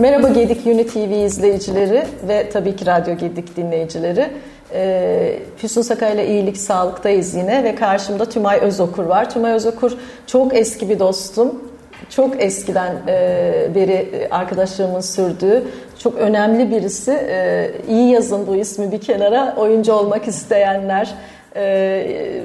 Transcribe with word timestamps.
Merhaba 0.00 0.28
Gedik 0.28 0.66
Uni 0.66 0.86
TV 0.86 1.24
izleyicileri 1.24 2.04
ve 2.28 2.50
tabii 2.50 2.76
ki 2.76 2.86
Radyo 2.86 3.16
Gedik 3.16 3.56
dinleyicileri. 3.56 4.30
Ee, 4.74 5.38
Füsun 5.56 5.82
Sakay 5.82 6.14
ile 6.14 6.28
iyilik 6.28 6.56
sağlıktayız 6.56 7.34
yine 7.34 7.64
ve 7.64 7.74
karşımda 7.74 8.24
Tümay 8.24 8.58
Özokur 8.58 9.04
var. 9.04 9.30
Tümay 9.30 9.52
Özokur 9.52 9.92
çok 10.26 10.56
eski 10.56 10.88
bir 10.88 10.98
dostum. 10.98 11.70
Çok 12.10 12.42
eskiden 12.42 12.96
e, 13.08 13.68
beri 13.74 14.28
arkadaşlığımın 14.30 15.00
sürdüğü 15.00 15.64
çok 15.98 16.16
önemli 16.16 16.70
birisi. 16.70 17.12
E, 17.12 17.70
iyi 17.88 18.10
yazın 18.10 18.46
bu 18.46 18.56
ismi 18.56 18.92
bir 18.92 19.00
kenara. 19.00 19.54
Oyuncu 19.56 19.92
olmak 19.92 20.28
isteyenler 20.28 21.14
e, 21.56 22.42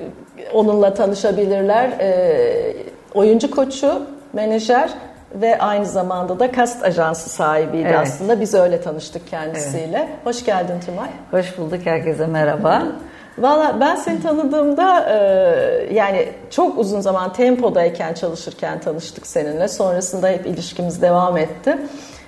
onunla 0.54 0.94
tanışabilirler. 0.94 1.90
E, 2.00 2.74
oyuncu 3.14 3.52
koçu, 3.52 4.02
menajer 4.34 4.90
ve 5.42 5.60
aynı 5.60 5.86
zamanda 5.86 6.40
da 6.40 6.52
kast 6.52 6.84
ajansı 6.84 7.30
sahibiydi 7.30 7.88
Evet. 7.88 8.00
aslında. 8.02 8.42
Biz 8.42 8.54
öyle 8.54 8.82
tanıştık 8.82 9.30
kendisiyle. 9.30 10.08
Hoş 10.24 10.46
geldin 10.46 10.80
Tümay. 10.86 11.10
Hoş 11.32 11.58
bulduk 11.58 11.86
herkese 11.86 12.28
merhaba. 12.28 12.84
Valla 13.38 13.78
ben 13.80 13.96
seni 13.96 14.22
tanıdığımda 14.22 15.10
e, 15.10 15.18
yani 15.94 16.30
çok 16.50 16.78
uzun 16.80 17.02
zaman 17.02 17.34
tempodayken 17.34 18.14
çalışırken 18.14 18.80
tanıştık 18.80 19.28
seninle. 19.28 19.68
Sonrasında 19.68 20.28
hep 20.28 20.46
ilişkimiz 20.46 21.02
devam 21.02 21.38
etti. 21.38 21.78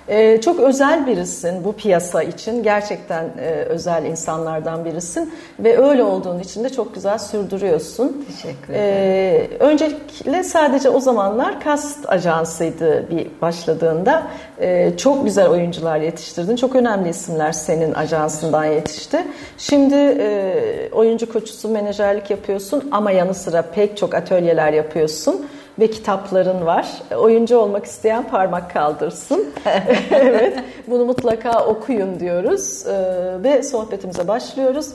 E, 0.08 0.40
çok 0.40 0.60
özel 0.60 1.06
birisin 1.06 1.64
bu 1.64 1.72
piyasa 1.72 2.22
için. 2.22 2.62
Gerçekten 2.62 3.24
e, 3.24 3.50
özel 3.50 4.04
insanlardan 4.04 4.84
birisin. 4.84 5.32
Ve 5.60 5.78
öyle 5.78 6.04
olduğun 6.04 6.38
için 6.38 6.64
de 6.64 6.68
çok 6.68 6.94
güzel 6.94 7.18
sürdürüyorsun. 7.18 8.26
Teşekkür 8.26 8.74
E, 8.74 9.48
öncelikle 9.60 10.44
sadece 10.44 10.90
o 10.90 11.00
zamanlar 11.00 11.60
kast 11.60 12.08
ajansıydı 12.08 13.10
bir 13.10 13.26
başladığında. 13.42 14.22
E, 14.60 14.96
çok 14.96 15.24
güzel 15.24 15.48
oyuncular 15.48 15.98
yetiştirdin. 15.98 16.56
Çok 16.56 16.76
önemli 16.76 17.08
isimler 17.08 17.52
senin 17.52 17.94
ajansından 17.94 18.64
yetişti. 18.64 19.24
Şimdi 19.58 19.94
e, 19.94 20.54
oyuncu 20.92 21.32
koçusu, 21.32 21.68
menajerlik 21.68 22.30
yapıyorsun 22.30 22.88
ama 22.92 23.10
yanı 23.10 23.34
sıra 23.34 23.62
pek 23.62 23.96
çok 23.96 24.14
atölyeler 24.14 24.72
yapıyorsun 24.72 25.46
ve 25.78 25.90
kitapların 25.90 26.66
var. 26.66 26.88
Oyuncu 27.16 27.58
olmak 27.58 27.84
isteyen 27.84 28.28
parmak 28.28 28.70
kaldırsın. 28.70 29.46
evet, 30.10 30.58
bunu 30.86 31.04
mutlaka 31.04 31.64
okuyun 31.64 32.20
diyoruz 32.20 32.86
E, 32.86 32.94
ve 33.42 33.62
sohbetimize 33.62 34.28
başlıyoruz. 34.28 34.92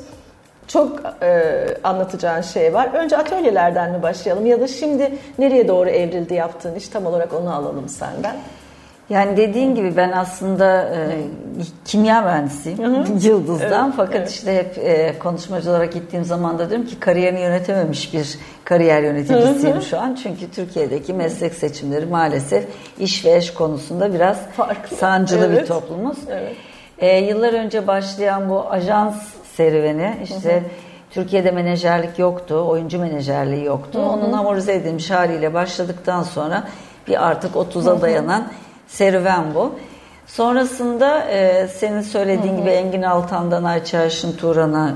Çok 0.67 0.99
e, 1.21 1.53
anlatacağın 1.83 2.41
şey 2.41 2.73
var. 2.73 2.89
Önce 2.93 3.17
atölyelerden 3.17 3.91
mi 3.91 4.03
başlayalım 4.03 4.45
ya 4.45 4.61
da 4.61 4.67
şimdi 4.67 5.17
nereye 5.39 5.67
doğru 5.67 5.89
evrildi 5.89 6.33
yaptığın 6.33 6.75
iş 6.75 6.87
tam 6.87 7.05
olarak 7.05 7.33
onu 7.33 7.55
alalım 7.55 7.89
senden. 7.89 8.35
Yani 9.09 9.37
dediğin 9.37 9.75
gibi 9.75 9.97
ben 9.97 10.11
aslında 10.11 10.81
e, 10.95 11.17
kimya 11.85 12.21
mühendisiyim 12.21 12.79
Yıldız'dan 13.21 13.85
Evet, 13.85 13.93
fakat 13.97 14.15
evet. 14.15 14.29
işte 14.29 14.55
hep 14.55 14.77
e, 14.77 15.19
konuşmacı 15.19 15.69
olarak 15.69 15.93
gittiğim 15.93 16.25
zaman 16.25 16.59
da 16.59 16.69
diyorum 16.69 16.87
ki 16.87 16.99
kariyerini 16.99 17.39
yönetememiş 17.41 18.13
bir 18.13 18.37
kariyer 18.65 19.03
yöneticisiyim 19.03 19.81
şu 19.81 19.99
an. 19.99 20.15
Çünkü 20.23 20.51
Türkiye'deki 20.51 21.13
meslek 21.13 21.53
seçimleri 21.53 22.05
maalesef 22.05 22.65
iş 22.99 23.25
ve 23.25 23.35
eş 23.35 23.53
konusunda 23.53 24.13
biraz 24.13 24.37
Farklı. 24.57 24.97
sancılı 24.97 25.51
bir 25.51 25.57
Evet. 25.57 25.67
toplumuz. 25.67 26.17
Evet. 26.31 26.55
E, 26.97 27.19
yıllar 27.19 27.53
önce 27.53 27.87
başlayan 27.87 28.49
bu 28.49 28.71
ajans 28.71 29.15
serüveni 29.57 30.13
işte 30.23 30.63
Türkiye'de 31.11 31.51
menajerlik 31.51 32.19
yoktu, 32.19 32.65
oyuncu 32.67 32.99
menajerliği 32.99 33.65
yoktu. 33.65 33.99
Onun 34.13 34.33
amortize 34.33 34.73
edilmiş 34.73 35.11
haliyle 35.11 35.53
başladıktan 35.53 36.23
sonra 36.23 36.63
bir 37.07 37.27
artık 37.27 37.55
30'a 37.55 38.01
dayanan 38.01 38.47
serüven 38.93 39.43
bu. 39.55 39.71
Sonrasında 40.27 41.21
e, 41.21 41.67
senin 41.67 42.01
söylediğin 42.01 42.57
gibi 42.57 42.69
Engin 42.69 43.01
Altan'dan 43.01 43.63
Ayça 43.63 43.99
Aşın 43.99 44.37
Turan'a 44.37 44.93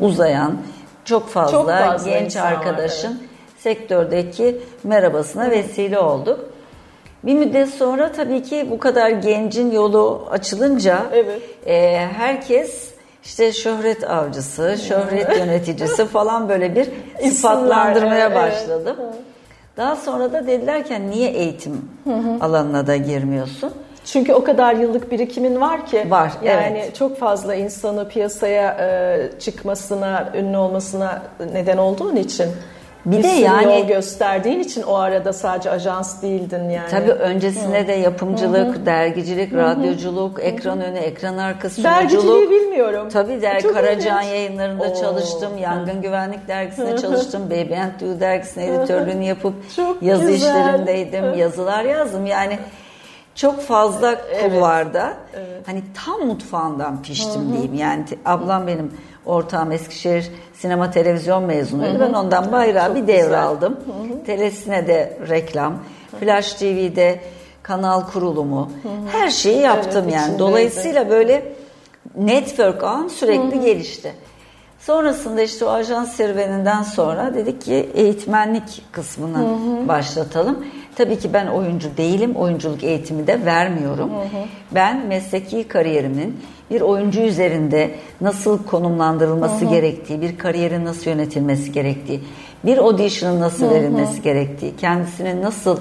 uzayan 0.00 0.56
çok 1.04 1.28
fazla, 1.28 1.52
Çok 1.52 1.70
fazla 1.70 2.10
genç 2.10 2.24
insan 2.24 2.46
var, 2.46 2.52
arkadaşın 2.52 3.22
sektördeki 3.58 4.60
merhabasına 4.84 5.50
vesile 5.50 5.98
olduk. 5.98 6.40
Bir 7.24 7.34
müddet 7.34 7.68
sonra 7.68 8.12
tabii 8.12 8.42
ki 8.42 8.66
bu 8.70 8.78
kadar 8.78 9.10
gencin 9.10 9.70
yolu 9.70 10.26
açılınca 10.30 11.02
Evet. 11.12 11.40
e, 11.66 12.06
herkes 12.16 12.90
işte 13.24 13.52
şöhret 13.52 14.10
avcısı, 14.10 14.76
şöhret 14.88 15.38
yöneticisi 15.38 16.06
falan 16.12 16.48
böyle 16.48 16.74
bir 16.74 16.88
sıfatlandırmaya 17.30 18.26
evet, 18.26 18.36
evet. 18.36 18.96
Daha 19.76 19.96
sonra 19.96 20.32
da 20.32 20.46
dediler 20.46 20.84
ki 20.86 20.94
"Hani 20.94 21.10
niye 21.10 21.30
eğitim 21.30 21.88
alanına 22.40 22.86
da 22.86 22.96
girmiyorsun? 22.96 23.72
Çünkü 24.04 24.32
o 24.32 24.44
kadar 24.44 24.74
yıllık 24.74 25.10
birikimin 25.12 25.60
var 25.60 25.86
ki. 25.86 26.10
Var, 26.10 26.32
Yani 26.42 26.78
evet. 26.78 26.94
çok 26.96 27.18
fazla 27.18 27.54
insanı 27.54 28.08
piyasaya 28.08 28.76
e, 28.80 29.38
çıkmasına, 29.40 30.32
ünlü 30.36 30.56
olmasına 30.56 31.22
neden 31.52 31.76
olduğun 31.76 32.16
için. 32.16 32.46
Bir 33.06 33.18
Bir 33.18 33.22
de 33.22 33.26
yani- 33.28 33.64
yol 33.64 33.86
gösterdiğin 33.86 34.60
için 34.60 34.82
o 34.82 34.94
arada 34.94 35.32
sadece 35.32 35.70
ajans 35.70 36.22
değildin 36.22 36.68
yani. 36.70 36.88
Tabii 36.90 37.10
öncesinde 37.12 37.86
de 37.86 37.92
yapımcılık, 37.92 38.86
dergicilik, 38.86 39.54
radyoculuk, 39.54 40.38
ekran 40.44 40.80
önü, 40.80 40.98
ekran 40.98 41.38
arkası 41.38 41.84
Dergiciliği 41.84 42.22
sunuculuk. 42.22 42.50
bilmiyorum. 42.50 43.08
Tabii 43.12 43.42
der 43.42 43.60
Çok 43.60 43.74
Karacan 43.74 44.18
ilginç. 44.22 44.32
yayınlarında 44.34 44.84
Oo. 44.84 45.00
çalıştım. 45.00 45.58
Yangın 45.58 46.02
Güvenlik 46.02 46.48
Dergisi'ne 46.48 46.96
çalıştım. 46.98 47.42
Baby 47.50 47.74
and 47.74 48.00
You 48.00 48.20
dergisine 48.20 48.66
editörlüğünü 48.66 49.24
yapıp 49.24 49.54
Çok 49.76 50.02
yazı 50.02 50.22
güzel. 50.30 50.36
işlerindeydim. 50.36 51.34
Yazılar 51.34 51.84
yazdım. 51.84 52.26
Yani 52.26 52.58
çok 53.34 53.60
fazla 53.60 54.14
kulvarda. 54.42 55.12
Hani 55.66 55.82
tam 56.06 56.26
mutfağından 56.26 57.02
piştim 57.02 57.52
diyeyim. 57.52 57.74
Yani 57.74 58.04
ablam 58.24 58.66
benim 58.66 58.92
ortağım 59.26 59.72
Eskişehir 59.72 60.30
sinema 60.54 60.90
televizyon 60.90 61.44
mezunuydu. 61.44 62.00
Ben 62.00 62.12
ondan 62.12 62.52
bayrağı 62.52 62.86
Çok 62.86 62.96
bir 62.96 63.06
devre 63.06 63.22
güzel. 63.22 63.42
aldım. 63.42 63.76
Telesine 64.26 64.86
de 64.86 65.18
reklam. 65.28 65.74
Flash 66.20 66.54
TV'de 66.54 67.20
kanal 67.62 68.00
kurulumu. 68.00 68.70
Her 69.12 69.30
şeyi 69.30 69.60
yaptım 69.60 70.04
Evet, 70.04 70.14
yani. 70.14 70.38
Dolayısıyla 70.38 71.10
böyle 71.10 71.52
network 72.16 72.84
ağım 72.84 73.10
sürekli 73.10 73.60
gelişti. 73.60 74.12
Sonrasında 74.80 75.42
işte 75.42 75.64
o 75.64 75.68
ajans 75.68 76.12
serüveninden 76.12 76.82
sonra 76.82 77.34
dedik 77.34 77.62
ki 77.62 77.90
eğitmenlik 77.94 78.82
kısmını 78.92 79.58
başlatalım. 79.88 80.66
Tabii 80.96 81.18
ki 81.18 81.32
ben 81.32 81.46
oyuncu 81.46 81.96
değilim. 81.96 82.36
Oyunculuk 82.36 82.84
eğitimi 82.84 83.26
de 83.26 83.44
vermiyorum. 83.44 84.10
Ben 84.74 85.06
mesleki 85.06 85.68
kariyerimin 85.68 86.40
bir 86.70 86.80
oyuncu 86.80 87.20
üzerinde 87.20 87.90
nasıl 88.20 88.64
konumlandırılması 88.64 89.64
gerektiği, 89.64 90.20
bir 90.20 90.38
kariyerin 90.38 90.84
nasıl 90.84 91.10
yönetilmesi 91.10 91.72
gerektiği, 91.72 92.20
bir 92.64 92.78
audition'ın 92.78 93.40
nasıl 93.40 93.70
verilmesi 93.70 94.22
gerektiği, 94.22 94.76
kendisinin 94.76 95.42
nasıl 95.42 95.78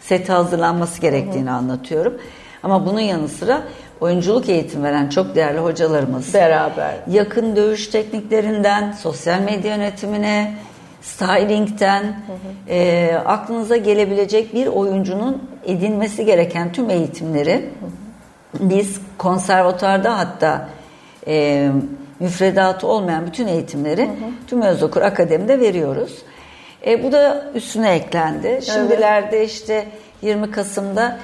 sete 0.00 0.32
hazırlanması 0.32 1.00
gerektiğini 1.00 1.50
anlatıyorum. 1.50 2.14
Ama 2.62 2.86
bunun 2.86 3.00
yanı 3.00 3.28
sıra 3.28 3.62
oyunculuk 4.00 4.48
eğitim 4.48 4.84
veren 4.84 5.08
çok 5.08 5.34
değerli 5.34 5.58
hocalarımız, 5.58 6.34
Beraber. 6.34 6.94
yakın 7.10 7.56
dövüş 7.56 7.86
tekniklerinden, 7.88 8.92
sosyal 8.92 9.40
medya 9.40 9.76
yönetimine, 9.76 10.54
stylingten, 11.00 12.20
e, 12.68 13.12
aklınıza 13.26 13.76
gelebilecek 13.76 14.54
bir 14.54 14.66
oyuncunun 14.66 15.50
edinmesi 15.64 16.24
gereken 16.24 16.72
tüm 16.72 16.90
eğitimleri 16.90 17.70
biz 18.60 19.00
konservatuarda 19.18 20.18
hatta 20.18 20.68
e, 21.26 21.68
müfredatı 22.20 22.86
olmayan 22.86 23.26
bütün 23.26 23.46
eğitimleri 23.46 24.10
tüm 24.46 24.62
Özokur 24.62 25.02
Akademi'de 25.02 25.60
veriyoruz. 25.60 26.18
E, 26.86 27.04
bu 27.04 27.12
da 27.12 27.44
üstüne 27.54 27.90
eklendi. 27.90 28.60
Şimdilerde 28.62 29.44
işte 29.44 29.86
20 30.22 30.50
Kasım'da 30.50 31.18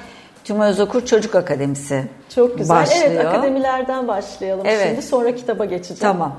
Tüm 0.45 0.61
Özokur 0.61 1.05
Çocuk 1.05 1.35
Akademisi 1.35 2.03
Çok 2.35 2.57
güzel. 2.57 2.75
başlıyor. 2.75 3.05
Evet 3.07 3.25
akademilerden 3.25 4.07
başlayalım 4.07 4.65
Evet. 4.65 4.87
şimdi 4.87 5.01
sonra 5.01 5.35
kitaba 5.35 5.65
geçeceğim. 5.65 5.99
Tamam. 5.99 6.35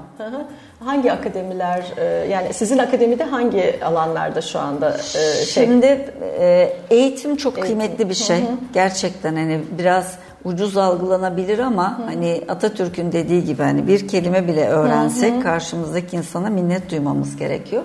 Hı 0.78 0.84
hı. 0.84 0.88
Hangi 0.88 1.12
akademiler 1.12 1.84
e, 1.96 2.04
yani 2.04 2.54
sizin 2.54 2.78
akademide 2.78 3.24
hangi 3.24 3.84
alanlarda 3.84 4.40
şu 4.40 4.58
anda 4.58 4.96
e, 4.96 5.44
şey 5.44 5.64
Şimdi 5.64 6.12
e, 6.38 6.76
eğitim 6.90 7.36
çok 7.36 7.62
kıymetli 7.62 8.08
bir 8.08 8.14
şey. 8.14 8.44
Gerçekten 8.72 9.36
hani 9.36 9.60
biraz 9.78 10.18
ucuz 10.44 10.76
algılanabilir 10.76 11.58
ama 11.58 12.00
hani 12.06 12.42
Atatürk'ün 12.48 13.12
dediği 13.12 13.44
gibi 13.44 13.62
hani 13.62 13.86
bir 13.86 14.08
kelime 14.08 14.48
bile 14.48 14.68
öğrensek 14.68 15.42
karşımızdaki 15.42 16.16
insana 16.16 16.50
minnet 16.50 16.90
duymamız 16.90 17.36
gerekiyor. 17.36 17.82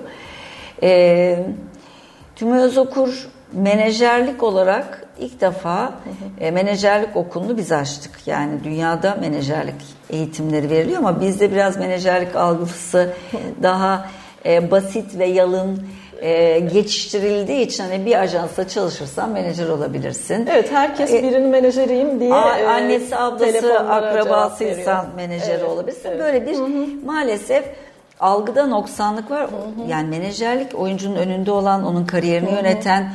E, 0.84 1.46
Tümay 2.36 2.60
Özokur 2.60 3.28
menajerlik 3.54 4.44
olarak 4.44 5.06
ilk 5.20 5.42
defa 5.42 5.92
e, 6.40 6.52
menajerlik 6.52 7.16
okulunu 7.16 7.58
biz 7.58 7.72
açtık. 7.72 8.12
Yani 8.26 8.64
dünyada 8.64 9.18
menajerlik 9.22 9.76
eğitimleri 10.10 10.70
veriliyor 10.70 10.98
ama 10.98 11.22
bizde 11.22 11.52
biraz 11.52 11.78
menajerlik 11.78 12.36
algısı 12.36 13.14
daha 13.64 14.08
e, 14.46 14.72
basit 14.72 15.20
ve 15.20 15.26
yalın 15.26 15.84
e, 16.22 16.60
geçiştirildiği 16.60 17.60
için 17.66 17.84
hani 17.84 18.06
bir 18.06 18.20
ajansta 18.22 18.68
çalışırsan 18.68 19.30
menajer 19.30 19.68
olabilirsin. 19.68 20.48
Evet 20.52 20.72
herkes 20.72 21.14
E, 21.14 21.24
birinin 21.24 21.48
menajeriyim 21.48 22.20
diye 22.20 22.34
A- 22.34 22.58
e, 22.58 22.68
annesi, 22.68 23.16
ablası, 23.18 23.80
akrabasıysan 23.80 25.06
menajeri 25.16 25.52
Evet, 25.52 25.64
olabilirsin. 25.70 26.10
evet. 26.10 26.20
Böyle 26.20 26.46
bir 26.48 26.58
maalesef 27.06 27.66
algıda 28.20 28.68
noksanlık 28.68 29.32
var. 29.32 29.48
Yani 29.88 30.08
menajerlik 30.10 30.80
oyuncunun 30.80 31.16
önünde 31.16 31.52
olan, 31.52 31.86
onun 31.86 32.06
kariyerini 32.06 32.52
yöneten, 32.52 33.14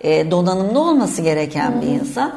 e, 0.00 0.30
donanımlı 0.30 0.80
olması 0.80 1.22
gereken 1.22 1.82
bir 1.82 1.86
insan. 1.86 2.34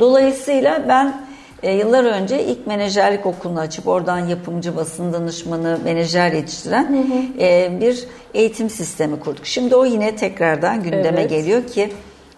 Dolayısıyla 0.00 0.84
ben 0.88 1.26
e, 1.62 1.72
yıllar 1.72 2.04
önce 2.04 2.44
ilk 2.44 2.66
menajerlik 2.66 3.26
okulunu 3.26 3.60
açıp 3.60 3.88
oradan 3.88 4.18
yapımcı, 4.18 4.76
basın 4.76 5.12
danışmanı, 5.12 5.78
menajer 5.84 6.32
yetiştiren 6.32 7.06
e, 7.40 7.78
bir 7.80 8.04
eğitim 8.34 8.70
sistemi 8.70 9.20
kurduk. 9.20 9.46
Şimdi 9.46 9.76
o 9.76 9.84
yine 9.84 10.16
tekrardan 10.16 10.82
gündeme 10.82 11.20
Evet. 11.20 11.30
geliyor 11.30 11.66
ki 11.66 11.92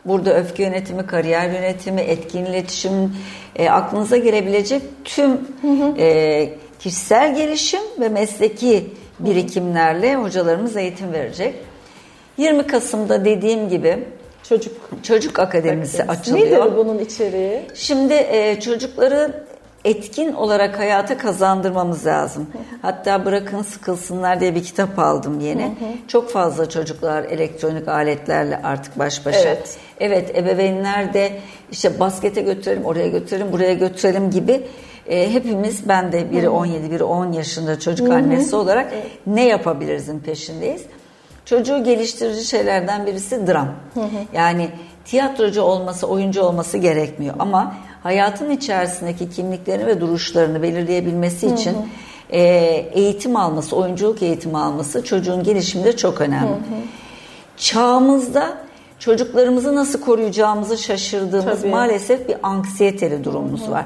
burada 0.05 0.35
öfke 0.35 0.63
yönetimi, 0.63 1.07
kariyer 1.07 1.51
yönetimi, 1.51 2.01
etkin 2.01 2.45
iletişim, 2.45 3.17
e, 3.57 3.71
aklınıza 3.71 4.17
gelebilecek 4.17 4.83
tüm 5.05 5.41
e, 5.99 6.49
kişisel 6.79 7.37
gelişim 7.37 7.81
ve 8.01 8.09
mesleki 8.09 8.87
birikimlerle 9.21 10.17
hocalarımız 10.17 10.77
eğitim 10.77 11.13
verecek. 11.13 11.55
20 12.39 12.67
Kasım'da 12.67 13.25
dediğim 13.25 13.69
gibi 13.69 13.99
Çocuk 14.49 14.73
Çocuk 15.03 15.39
Akademisi 15.39 16.03
açılıyor. 16.03 16.47
Nedir 16.47 16.77
bunun 16.77 16.99
içeriği? 16.99 17.61
Şimdi 17.75 18.15
e, 18.15 18.61
çocukları 18.61 19.47
etkin 19.85 20.33
olarak 20.33 20.79
hayata 20.79 21.19
kazandırmamız 21.19 22.07
lazım. 22.07 22.47
Hatta 22.83 23.25
bırakın 23.25 23.63
sıkılsınlar 23.63 24.41
diye 24.41 24.55
bir 24.55 24.63
kitap 24.63 24.99
aldım 24.99 25.41
yeni. 25.41 25.75
Çok 26.09 26.31
fazla 26.31 26.69
çocuklar 26.69 27.25
elektronik 27.25 27.89
aletlerle 27.89 28.61
artık 28.63 28.99
baş 28.99 29.27
başa. 29.27 29.39
Evet. 29.39 29.77
Evet 30.01 30.37
ebeveynler 30.37 31.15
de 31.15 31.33
işte 31.73 32.01
baskete 32.01 32.43
götürelim, 32.43 32.85
oraya 32.85 33.09
götürelim, 33.09 33.53
buraya 33.53 33.75
götürelim 33.75 34.31
gibi 34.31 34.63
e, 35.09 35.33
hepimiz 35.33 35.89
ben 35.89 36.13
de 36.13 36.31
biri 36.31 36.49
17, 36.49 36.91
biri 36.91 37.05
10 37.05 37.33
yaşında 37.33 37.79
çocuk 37.81 38.11
annesi 38.11 38.57
olarak 38.57 38.93
ne 39.27 39.47
yapabilirizin 39.47 40.19
peşindeyiz. 40.19 40.83
Çocuğu 41.47 41.85
geliştirici 41.85 42.45
şeylerden 42.45 43.07
birisi 43.07 43.47
dram. 43.47 43.69
Yani 44.33 44.69
tiyatrocu 45.05 45.63
olması, 45.63 46.07
oyuncu 46.07 46.43
olması 46.43 46.79
gerekmiyor 46.79 47.35
ama 47.39 47.77
hayatın 48.03 48.51
içerisindeki 48.51 49.31
kimliklerini 49.31 49.87
ve 49.87 50.01
duruşlarını 50.01 50.63
belirleyebilmesi 50.63 51.47
için 51.47 51.77
e, 52.31 52.41
eğitim 52.93 53.37
alması, 53.37 53.77
oyunculuk 53.77 54.23
eğitimi 54.23 54.59
alması 54.59 55.05
çocuğun 55.05 55.43
gelişiminde 55.43 55.97
çok 55.97 56.21
önemli. 56.21 56.53
Çağımızda 57.57 58.57
çocuklarımızı 58.99 59.75
nasıl 59.75 60.01
koruyacağımızı 60.01 60.79
şaşırdığımız 60.79 61.61
Tabii. 61.61 61.71
maalesef 61.71 62.29
bir 62.29 62.37
anksiyeteli 62.43 63.25
durumumuz 63.25 63.71
var. 63.71 63.85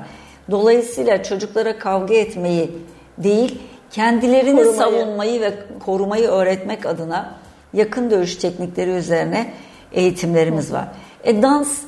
Dolayısıyla 0.51 1.23
çocuklara 1.23 1.79
kavga 1.79 2.15
etmeyi 2.15 2.71
değil, 3.19 3.59
kendilerini 3.91 4.57
Korumayı. 4.57 4.79
savunmayı 4.79 5.41
ve 5.41 5.55
korumayı 5.87 6.29
öğretmek 6.29 6.87
adına 6.87 7.40
yakın 7.73 8.11
dövüş 8.11 8.37
teknikleri 8.37 8.91
üzerine 8.91 9.53
eğitimlerimiz 9.93 10.73
var. 10.73 10.89
E 11.25 11.43
dans 11.43 11.79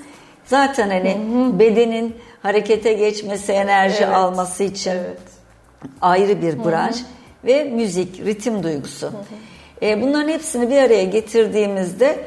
zaten 0.44 0.90
hani 0.90 1.17
bedenin 1.58 2.17
harekete 2.43 2.93
geçmesi, 2.93 3.52
enerji 3.52 4.05
Evet. 4.05 4.14
alması 4.14 4.64
için 4.64 4.90
Evet. 4.90 5.19
ayrı 6.00 6.43
bir 6.43 6.64
branş 6.64 6.96
ve 7.44 7.64
müzik, 7.64 8.20
ritim 8.25 8.62
duygusu. 8.62 9.12
E, 9.82 10.02
bunların 10.02 10.29
hepsini 10.29 10.70
bir 10.70 10.76
araya 10.76 11.05
getirdiğimizde 11.05 12.19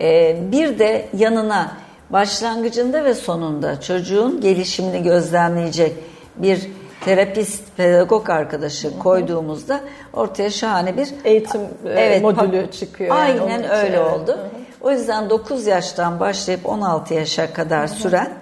e, 0.00 0.36
bir 0.52 0.78
de 0.78 1.06
yanına 1.18 1.76
başlangıcında 2.10 3.04
ve 3.04 3.14
sonunda 3.14 3.80
çocuğun 3.80 4.40
gelişimini 4.40 5.02
gözlemleyecek 5.02 5.92
bir 6.36 6.60
terapist, 7.04 7.62
pedagog 7.76 8.30
arkadaşı 8.30 8.98
koyduğumuzda 8.98 9.80
ortaya 10.12 10.50
şahane 10.50 10.96
bir 10.96 11.08
Eğitim 11.24 11.60
e, 11.86 12.20
modülü 12.20 12.56
pa- 12.56 12.70
çıkıyor. 12.70 13.16
yani 13.16 13.22
Aynen 13.24 13.40
onun 13.40 13.58
için, 13.58 13.68
öyle 13.70 13.96
evet. 13.96 14.12
oldu. 14.12 14.38
O 14.80 14.90
yüzden 14.90 15.30
9 15.30 15.66
yaştan 15.66 16.20
başlayıp 16.20 16.66
16 16.66 17.14
yaşa 17.14 17.52
kadar 17.52 17.86
süren 17.86 18.32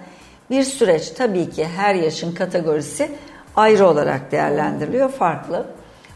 bir 0.49 0.63
süreç. 0.63 1.09
Tabii 1.09 1.49
ki 1.49 1.65
her 1.65 1.95
yaşın 1.95 2.35
kategorisi 2.35 3.11
ayrı 3.55 3.87
olarak 3.87 4.31
değerlendiriliyor, 4.31 5.09
farklı. 5.09 5.65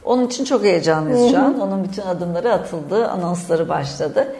Onun 0.05 0.27
için 0.27 0.45
çok 0.45 0.63
heyecanlıyız 0.63 1.31
şu 1.31 1.37
an. 1.37 1.59
Onun 1.61 1.83
bütün 1.83 2.01
adımları 2.01 2.53
atıldı, 2.53 3.07
anonsları 3.07 3.69
başladı. 3.69 4.35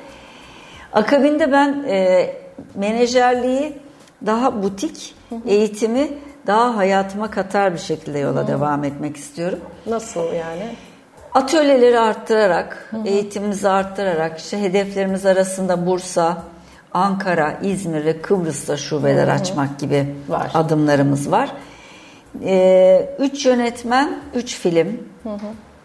Akabinde 0.94 1.52
ben 1.52 1.86
e, 1.88 2.30
menajerliği 2.76 3.78
daha 4.26 4.64
butik, 4.64 5.16
eğitimi 5.48 6.08
daha 6.48 6.78
hayatıma 6.78 7.32
katar 7.32 7.74
bir 7.74 7.80
şekilde 7.80 8.20
yola 8.20 8.48
devam 8.48 8.84
etmek 8.84 9.18
istiyorum. 9.18 9.60
Nasıl 9.88 10.34
yani? 10.34 10.76
Atölyeleri 11.34 12.00
arttırarak, 12.00 12.92
eğitimimizi 13.06 13.70
arttırarak, 13.70 14.40
işte 14.40 14.62
hedeflerimiz 14.62 15.26
arasında 15.26 15.86
Bursa, 15.86 16.44
Ankara, 16.94 17.60
İzmir 17.64 18.06
ve 18.06 18.22
Kıbrıs'ta 18.22 18.78
şubeler 18.78 19.28
açmak 19.28 19.80
gibi 19.80 20.16
Var. 20.30 20.52
adımlarımız 20.54 21.32
var. 21.32 21.52
Ee, 22.44 23.10
üç 23.20 23.46
yönetmen, 23.46 24.20
üç 24.36 24.60
film 24.60 25.00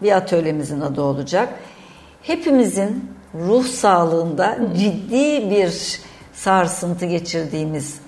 bir 0.01 0.11
atölyemizin 0.11 0.81
adı 0.81 1.01
olacak. 1.01 1.49
Hepimizin 2.21 3.11
ruh 3.35 3.65
sağlığında 3.65 4.57
ciddi 4.77 5.49
bir 5.49 5.99
sarsıntı 6.33 7.05
geçirdiğimiz 7.05 8.02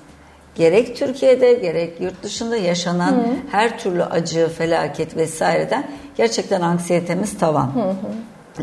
gerek 0.55 0.97
Türkiye'de 0.97 1.53
gerek 1.53 2.01
yurt 2.01 2.23
dışında 2.23 2.57
yaşanan 2.57 3.23
her 3.51 3.79
türlü 3.79 4.03
acı, 4.03 4.49
felaket 4.49 5.17
vesaireden 5.17 5.87
gerçekten 6.17 6.61
anksiyetemiz 6.61 7.37
tavan. 7.37 7.71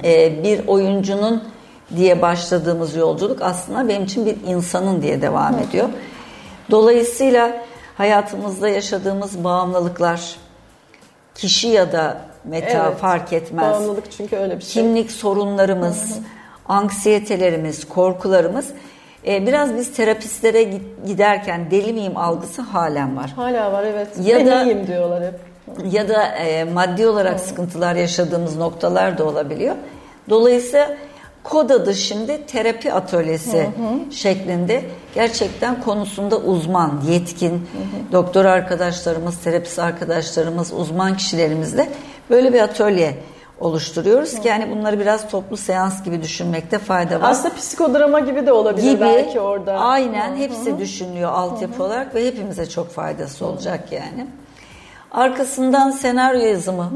Ee, 0.05 0.43
bir 0.43 0.67
oyuncunun 0.67 1.43
diye 1.97 2.23
başladığımız 2.23 2.97
yolculuk 2.97 3.43
aslında 3.43 3.89
benim 3.89 4.05
için 4.05 4.27
bir 4.27 4.37
insanın 4.47 5.03
diye 5.03 5.23
devam 5.23 5.59
ediyor. 5.59 5.89
Dolayısıyla 6.71 7.65
hayatımızda 7.97 8.69
yaşadığımız 8.69 9.45
bağımlılıklar, 9.45 10.37
kişi 11.35 11.69
ya 11.69 11.93
da 11.93 12.21
meta 12.45 12.87
Evet, 12.89 12.99
fark 12.99 13.33
etmez. 13.33 13.73
Bağımlılık 13.73 14.13
çünkü 14.13 14.37
öyle 14.37 14.59
bir 14.59 14.63
şey. 14.63 14.83
Kimlik 14.83 15.11
sorunlarımız, 15.11 16.19
anksiyetelerimiz, 16.69 17.89
korkularımız 17.89 18.69
e, 19.27 19.47
biraz 19.47 19.77
biz 19.77 19.93
terapistlere 19.93 20.69
giderken 21.07 21.71
deli 21.71 21.93
miyim 21.93 22.17
algısı 22.17 22.63
halen 22.63 23.17
var. 23.17 23.33
Hala 23.37 23.73
var 23.73 23.85
evet. 23.85 24.09
Ya 24.23 24.39
ben 24.39 24.47
da- 24.47 24.63
iyiyim 24.65 24.87
diyorlar 24.87 25.25
hep. 25.25 25.35
Ya 25.95 26.09
da 26.09 26.25
e, 26.27 26.65
maddi 26.65 27.07
olarak 27.07 27.41
sıkıntılar 27.41 27.95
yaşadığımız 27.95 28.57
noktalar 28.57 29.19
da 29.19 29.25
olabiliyor. 29.25 29.75
Dolayısıyla 30.31 30.91
kod 31.43 31.71
adı 31.71 31.95
şimdi 31.95 32.47
terapi 32.47 32.93
atölyesi 32.93 33.69
şeklinde 34.11 34.83
gerçekten 35.15 35.81
konusunda 35.81 36.37
uzman, 36.39 37.01
yetkin 37.11 37.69
doktor 38.13 38.45
arkadaşlarımız, 38.45 39.39
terapist 39.39 39.79
arkadaşlarımız, 39.79 40.73
uzman 40.73 41.17
kişilerimizle 41.17 41.89
böyle 42.31 42.53
bir 42.53 42.61
atölye 42.61 43.15
oluşturuyoruz 43.63 44.41
ki 44.41 44.49
yani 44.49 44.71
bunları 44.71 45.01
biraz 45.01 45.29
toplu 45.29 45.57
seans 45.57 46.03
gibi 46.05 46.23
düşünmekte 46.23 46.79
fayda 46.79 47.21
var 47.21 47.31
Aslında 47.31 47.55
psikodrama 47.55 48.21
gibi 48.21 48.47
de 48.47 48.53
olabilir 48.53 48.91
gibi 48.91 49.01
belki 49.01 49.41
orada. 49.41 49.73
aynen 49.79 50.37
hepsi 50.37 50.79
düşünülüyor 50.79 51.33
altyapı 51.33 51.85
olarak 51.85 52.15
ve 52.15 52.27
hepimize 52.27 52.69
çok 52.69 52.91
faydası 52.91 53.47
olacak 53.47 53.93
yani. 53.93 54.27
Arkasından 55.11 55.91
senaryo 55.91 56.41
yazımı. 56.41 56.91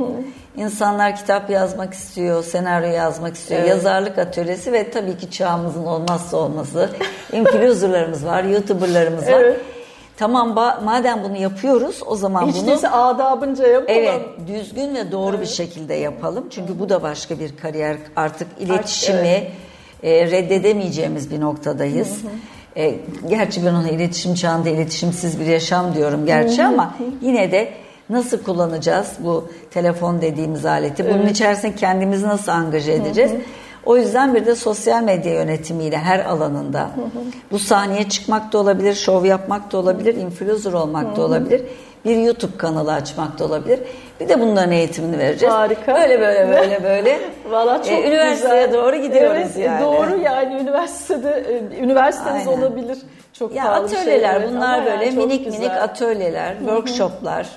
İnsanlar 0.57 1.17
kitap 1.17 1.51
yazmak 1.51 1.95
istiyor, 1.95 2.45
senaryo 2.45 2.89
yazmak 2.89 3.35
istiyor. 3.35 3.61
Evet. 3.61 3.71
Yazarlık 3.71 4.19
atölyesi 4.19 4.73
ve 4.73 4.91
tabii 4.91 5.19
ki 5.19 5.31
çağımızın 5.31 5.87
olmazsa 5.87 6.37
olmazı. 6.37 6.91
influencerlarımız 7.33 8.27
var, 8.27 8.45
youtuberlarımız 8.45 9.27
var. 9.27 9.41
Evet. 9.41 9.61
Tamam 10.17 10.51
ba- 10.51 10.85
madem 10.85 11.25
bunu 11.25 11.37
yapıyoruz 11.37 12.01
o 12.07 12.17
zaman 12.17 12.47
Hiç 12.47 12.57
bunu 12.57 12.67
değilse 12.67 12.89
adabınca 12.89 13.67
yapalım. 13.67 14.01
Evet, 14.01 14.23
düzgün 14.47 14.95
ve 14.95 15.13
doğru 15.13 15.41
bir 15.41 15.47
şekilde 15.47 15.95
yapalım. 15.95 16.45
Çünkü 16.51 16.79
bu 16.79 16.89
da 16.89 17.03
başka 17.03 17.39
bir 17.39 17.57
kariyer. 17.57 17.97
Artık 18.17 18.49
iletişimi 18.61 19.19
evet. 19.19 19.51
e, 20.03 20.31
reddedemeyeceğimiz 20.31 21.31
bir 21.31 21.41
noktadayız. 21.41 22.19
E, 22.77 22.95
gerçi 23.29 23.67
ben 23.67 23.75
ona 23.75 23.89
iletişim 23.89 24.35
çağında 24.35 24.69
iletişimsiz 24.69 25.41
bir 25.41 25.47
yaşam 25.47 25.95
diyorum 25.95 26.27
gerçi 26.27 26.65
ama 26.65 26.95
yine 27.23 27.53
de 27.53 27.73
nasıl 28.11 28.43
kullanacağız 28.43 29.13
bu 29.19 29.49
telefon 29.71 30.21
dediğimiz 30.23 30.67
aleti? 30.67 31.05
Bunun 31.15 31.27
içerisine 31.27 31.75
kendimizi 31.75 32.29
nasıl 32.29 32.53
angaje 32.53 32.93
edeceğiz? 32.93 33.33
O 33.87 33.97
yüzden 33.97 34.35
bir 34.35 34.47
de 34.47 34.55
sosyal 34.55 35.02
medya 35.02 35.33
yönetimiyle 35.35 35.99
her 35.99 36.21
alanında 36.21 36.90
bu 37.50 37.59
sahneye 37.59 38.09
çıkmak 38.09 38.52
da 38.52 38.59
olabilir, 38.59 38.95
şov 38.95 39.25
yapmak 39.25 39.73
da 39.73 39.78
olabilir, 39.78 40.14
influencer 40.14 40.73
olmak 40.73 41.16
da 41.16 41.23
olabilir. 41.23 41.62
Bir 42.05 42.16
YouTube 42.16 42.57
kanalı 42.57 42.93
açmak 42.93 43.38
da 43.38 43.45
olabilir. 43.45 43.81
Bir 44.21 44.28
de 44.28 44.40
bunların 44.40 44.73
eğitimini 44.73 45.19
vereceğiz. 45.19 45.55
Harika. 45.55 45.95
Böyle 45.95 46.21
böyle 46.21 46.49
böyle 46.49 46.85
böyle. 46.85 47.21
Valla 47.50 47.83
çok 47.83 47.93
e, 47.93 48.09
üniversiteye 48.09 48.66
güzel. 48.66 48.83
doğru 48.83 48.97
gidiyoruz 48.97 49.40
evet, 49.55 49.57
yani. 49.57 49.85
Doğru 49.85 50.16
yani 50.16 50.62
üniversitede 50.62 51.45
e, 51.49 51.83
üniversiteniz 51.83 52.49
Aynen. 52.49 52.61
olabilir. 52.62 52.99
Çok 53.33 53.55
Ya 53.55 53.64
pahalı 53.64 53.85
atölyeler 53.85 54.49
bunlar 54.49 54.78
ama 54.78 54.87
böyle 54.87 55.05
yani 55.05 55.16
minik 55.16 55.45
güzel. 55.45 55.59
minik 55.59 55.73
atölyeler, 55.73 56.59
workshoplar. 56.59 57.49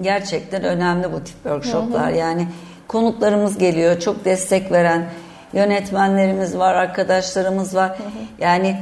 Gerçekten 0.00 0.64
önemli 0.64 1.12
bu 1.12 1.24
tip 1.24 1.34
workshoplar. 1.42 2.10
Yani 2.10 2.46
konuklarımız 2.88 3.58
geliyor, 3.58 4.00
çok 4.00 4.24
destek 4.24 4.72
veren 4.72 5.06
yönetmenlerimiz 5.52 6.58
var, 6.58 6.74
arkadaşlarımız 6.74 7.74
var. 7.74 7.98
Yani 8.38 8.76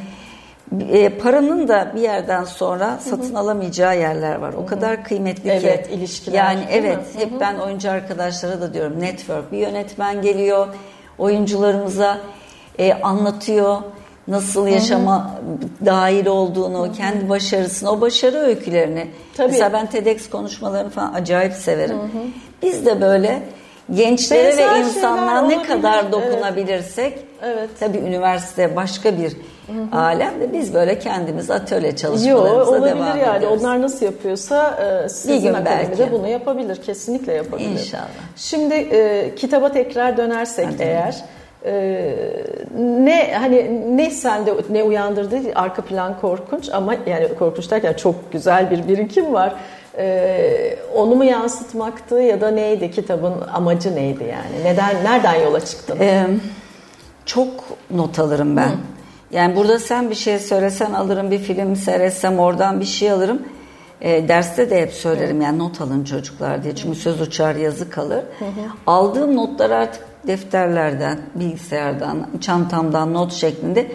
e, 0.90 1.08
paranın 1.08 1.68
da 1.68 1.92
bir 1.94 2.00
yerden 2.00 2.44
sonra 2.44 2.98
satın 2.98 3.34
alamayacağı 3.34 3.98
yerler 3.98 4.34
var. 4.34 4.52
O 4.52 4.66
kadar 4.66 5.04
kıymetli 5.04 5.42
ki. 5.42 5.50
Evet, 5.50 5.90
ilişkiler, 5.90 6.38
Yani 6.38 6.60
evet, 6.70 6.98
hep 7.16 7.40
ben 7.40 7.54
oyuncu 7.54 7.90
arkadaşlara 7.90 8.60
da 8.60 8.75
diyorum 8.75 9.00
network. 9.00 9.52
Bir 9.52 9.58
yönetmen 9.58 10.22
geliyor, 10.22 10.66
oyuncularımıza 11.18 12.18
e, 12.78 12.94
anlatıyor 12.94 13.76
nasıl 14.28 14.66
yaşama 14.66 15.30
dahil 15.87 16.26
olduğunu, 16.26 16.92
kendi 16.92 17.28
başarısını, 17.28 17.90
o 17.90 18.00
başarı 18.00 18.37
öykülerini. 18.37 19.06
Tabii. 19.37 19.48
Mesela 19.48 19.72
ben 19.72 19.87
TEDx 19.87 20.30
konuşmalarını 20.30 20.90
falan 20.90 21.14
acayip 21.14 21.52
severim. 21.52 21.96
Biz 22.62 22.87
de 22.87 23.00
böyle 23.00 23.42
gençlere 23.95 24.57
ve 24.57 24.78
insanlığa 24.78 25.40
ne 25.42 25.54
olabilir. 25.54 25.68
kadar 25.68 25.99
Evet. 26.02 26.12
dokunabilirsek 26.12 27.18
Evet. 27.42 27.71
tabii 27.80 27.99
üniversite 27.99 28.76
başka 28.76 29.18
bir 29.18 29.33
alem 29.92 30.40
de 30.40 30.52
biz 30.52 30.75
böyle 30.75 30.99
kendimiz 30.99 31.50
atölye 31.50 31.88
Yo, 31.90 31.97
çalışmalarımıza 31.97 32.71
olabilir 32.71 32.95
devam 32.97 33.18
yani. 33.18 33.37
ediyoruz. 33.38 33.61
Onlar 33.64 33.83
nasıl 33.83 34.07
yapıyorsa 34.07 34.78
e, 35.04 35.09
sizin 35.09 35.40
gün 35.42 35.54
akademide 35.54 35.99
belki. 35.99 36.12
bunu 36.12 36.28
yapabilir. 36.28 36.83
Kesinlikle 36.83 37.33
yapabilir. 37.33 37.71
İnşallah. 37.71 38.02
Şimdi 38.37 38.75
e, 38.75 39.30
kitaba 39.37 39.73
tekrar 39.73 40.16
dönersek 40.16 40.66
Hadi. 40.66 40.83
eğer 40.83 41.16
e, 41.64 42.14
ne 42.78 43.35
hani 43.38 43.97
ne 43.97 44.11
sende 44.11 44.54
ne 44.71 44.83
uyandırdı 44.83 45.37
arka 45.54 45.83
plan 45.83 46.21
korkunç 46.21 46.68
ama 46.73 46.95
yani 47.07 47.28
korkunç 47.38 47.71
derken 47.71 47.92
çok 47.92 48.33
güzel 48.33 48.71
bir 48.71 48.88
birikim 48.88 49.33
var. 49.33 49.54
E, 49.98 50.76
onu 50.94 51.14
mu 51.14 51.24
yansıtmaktı 51.24 52.14
ya 52.14 52.40
da 52.40 52.50
neydi 52.50 52.90
kitabın 52.90 53.34
amacı 53.52 53.94
neydi 53.94 54.24
yani? 54.24 54.64
Neden 54.64 55.04
nereden 55.04 55.34
yola 55.34 55.64
çıktın? 55.64 55.98
Ee, 56.00 56.26
çok 57.26 57.48
not 57.90 58.18
alırım 58.18 58.56
ben. 58.56 58.70
Yani 59.30 59.56
burada 59.56 59.78
sen 59.78 60.10
bir 60.10 60.14
şey 60.14 60.38
söylesen 60.38 60.92
alırım, 60.92 61.30
bir 61.30 61.38
film 61.38 61.76
seyretsem 61.76 62.38
oradan 62.38 62.80
bir 62.80 62.84
şey 62.84 63.10
alırım. 63.10 63.42
Ee, 64.00 64.28
derste 64.28 64.70
de 64.70 64.82
hep 64.82 64.92
söylerim 64.92 65.40
yani 65.40 65.58
not 65.58 65.80
alın 65.80 66.04
çocuklar 66.04 66.64
diye. 66.64 66.76
Çünkü 66.76 66.98
söz 66.98 67.20
uçar 67.20 67.54
yazı 67.54 67.90
kalır. 67.90 68.24
Aldığım 68.86 69.36
notlar 69.36 69.70
artık 69.70 70.02
defterlerden, 70.26 71.18
bilgisayardan, 71.34 72.26
çantamdan 72.40 73.14
not 73.14 73.32
şeklinde 73.32 73.92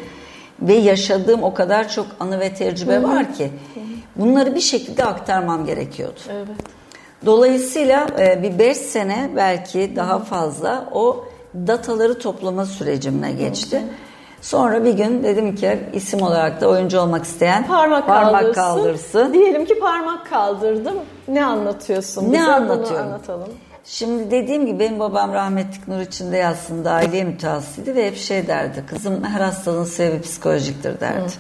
ve 0.62 0.74
yaşadığım 0.74 1.44
o 1.44 1.54
kadar 1.54 1.90
çok 1.90 2.08
anı 2.20 2.40
ve 2.40 2.54
tecrübe 2.54 3.04
var 3.04 3.34
ki 3.34 3.52
bunları 4.16 4.56
bir 4.56 4.60
şekilde 4.62 5.06
aktarmam 5.06 5.66
gerekiyordu. 5.66 6.20
Evet. 6.32 6.48
Dolayısıyla 7.26 8.08
e, 8.20 8.44
bir 8.44 8.60
5 8.60 8.78
sene 8.78 9.30
belki 9.36 9.94
daha 9.96 10.20
fazla 10.20 10.90
o 10.94 11.26
dataları 11.56 12.20
toplama 12.20 12.66
sürecimle 12.66 13.32
geçti. 13.32 13.82
Sonra 14.42 14.86
bir 14.86 14.94
gün 14.94 15.24
dedim 15.24 15.56
ki 15.56 15.80
isim 15.94 16.22
olarak 16.22 16.62
da 16.62 16.68
oyuncu 16.68 17.00
olmak 17.00 17.26
isteyen 17.26 17.68
Parmak, 17.68 18.06
kaldırsın. 18.08 18.54
kaldırsın. 18.54 19.34
Diyelim 19.34 19.66
ki 19.66 19.80
parmak 19.80 20.30
kaldırdım. 20.30 20.96
Ne 21.28 21.46
anlatıyorsun? 21.46 22.30
Ne 22.34 22.34
Bize 22.40 22.52
anlatıyorum? 22.52 23.08
anlatalım. 23.08 23.50
Şimdi 23.86 24.32
dediğim 24.32 24.66
gibi 24.66 24.80
benim 24.80 25.00
babam 25.00 25.34
rahmetlik 25.34 25.88
nur 25.88 26.00
içinde 26.00 26.38
yatsın 26.38 26.86
dahiliye 26.86 27.24
mütehassısıydı 27.24 27.96
ve 27.96 28.08
hep 28.08 28.18
şey 28.18 28.48
derdi. 28.48 28.84
Kızım 28.88 29.24
her 29.24 29.42
hastalığın 29.42 29.84
sebebi 29.84 30.22
psikolojiktir 30.22 31.00
derdi. 31.00 31.32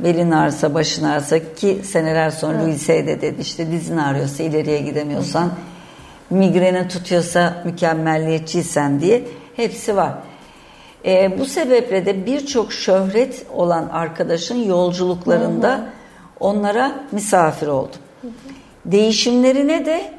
Belin 0.00 0.30
ağrısa, 0.30 0.74
başın 0.74 1.04
ağrısa 1.04 1.54
ki 1.54 1.80
seneler 1.84 2.30
sonra 2.30 2.58
Louis 2.62 2.88
de 2.88 3.20
dedi 3.20 3.40
işte 3.40 3.70
dizin 3.70 3.96
ağrıyorsa 3.96 4.42
ileriye 4.42 4.80
gidemiyorsan 4.80 5.50
migreni 6.30 6.88
tutuyorsa 6.88 7.62
mükemmelliyetçiysen 7.64 9.00
diye 9.00 9.22
hepsi 9.56 9.96
var. 9.96 10.12
Ee, 11.04 11.38
bu 11.38 11.46
sebeple 11.46 12.06
de 12.06 12.26
birçok 12.26 12.72
şöhret 12.72 13.46
olan 13.54 13.88
arkadaşın 13.88 14.64
yolculuklarında 14.64 15.86
onlara 16.40 17.04
misafir 17.12 17.66
oldum. 17.66 18.00
Değişimlerine 18.84 19.86
de 19.86 20.12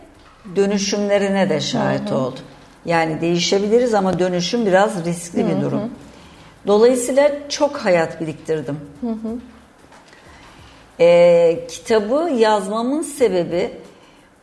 dönüşümlerine 0.55 1.49
de 1.49 1.59
şahit 1.59 2.11
oldum. 2.11 2.43
Yani 2.85 3.21
değişebiliriz 3.21 3.93
ama 3.93 4.19
dönüşüm 4.19 4.65
biraz 4.65 5.05
riskli 5.05 5.45
bir 5.47 5.61
durum. 5.61 5.81
Dolayısıyla 6.67 7.31
çok 7.49 7.77
hayat 7.77 8.21
biriktirdim. 8.21 8.79
Ee, 10.99 11.59
kitabı 11.67 12.29
yazmamın 12.29 13.01
sebebi 13.01 13.71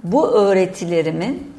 bu 0.05 0.29
öğretilerimin 0.29 1.53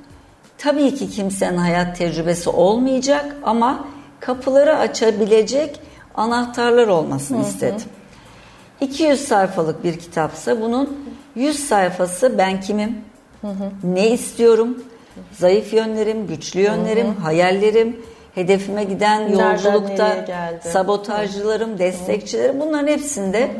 tabii 0.57 0.95
ki 0.95 1.09
kimsenin 1.09 1.57
hayat 1.57 1.97
tecrübesi 1.97 2.49
olmayacak 2.49 3.35
ama 3.43 3.87
kapıları 4.19 4.77
açabilecek 4.77 5.79
anahtarlar 6.15 6.87
olmasını 6.87 7.41
istedim. 7.41 7.81
200 8.81 9.21
sayfalık 9.27 9.83
bir 9.83 9.99
kitapsa 9.99 10.61
bunun 10.61 11.05
100 11.35 11.67
sayfası 11.67 12.37
ben 12.37 12.61
kimim, 12.61 12.97
ne 13.83 14.09
istiyorum, 14.09 14.83
zayıf 15.31 15.73
yönlerim, 15.73 16.27
güçlü 16.27 16.59
yönlerim, 16.59 17.15
hayallerim, 17.15 18.01
hedefime 18.35 18.83
giden 18.83 19.21
Nereden 19.21 19.51
yolculukta 19.51 20.25
sabotajcılarım, 20.63 21.79
destekçilerim 21.79 22.59
bunların 22.59 22.87
hepsinde 22.87 23.51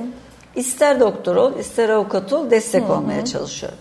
ister 0.55 1.00
doktor 1.00 1.35
ol, 1.35 1.59
ister 1.59 1.89
avukat 1.89 2.33
ol 2.33 2.50
destek 2.51 2.89
olmaya 2.89 3.25
çalışıyorum. 3.25 3.77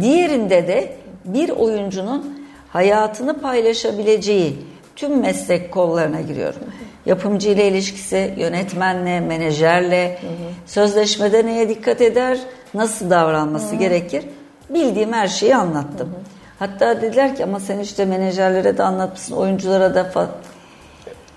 Diğerinde 0.00 0.68
de 0.68 0.96
bir 1.24 1.48
oyuncunun 1.48 2.46
hayatını 2.68 3.40
paylaşabileceği 3.40 4.56
tüm 4.96 5.20
meslek 5.20 5.72
kollarına 5.72 6.20
giriyorum. 6.20 6.62
Yapımcı 7.06 7.50
ile 7.50 7.68
ilişkisi, 7.68 8.34
yönetmenle, 8.38 9.20
menajerle, 9.20 10.18
sözleşmede 10.66 11.46
neye 11.46 11.68
dikkat 11.68 12.00
eder, 12.00 12.38
nasıl 12.74 13.10
davranması 13.10 13.76
gerekir 13.76 14.24
bildiğim 14.70 15.12
her 15.12 15.28
şeyi 15.28 15.56
anlattım. 15.56 16.14
Hatta 16.58 17.02
dediler 17.02 17.36
ki 17.36 17.44
ama 17.44 17.60
sen 17.60 17.78
işte 17.78 18.04
menajerlere 18.04 18.78
de 18.78 18.82
anlatmışsın, 18.82 19.36
oyunculara 19.36 19.94
da 19.94 20.04
falan. 20.04 20.28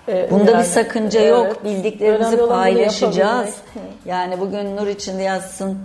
Ee, 0.08 0.28
Bunda 0.32 0.52
yani, 0.52 0.60
bir 0.60 0.66
sakınca 0.66 1.20
evet. 1.20 1.30
yok. 1.30 1.64
Bildiklerimizi 1.64 2.38
paylaşacağız. 2.38 3.56
Yani 4.06 4.40
bugün 4.40 4.78
nur 4.78 4.88
içinde 4.88 5.24
yazsın 5.24 5.78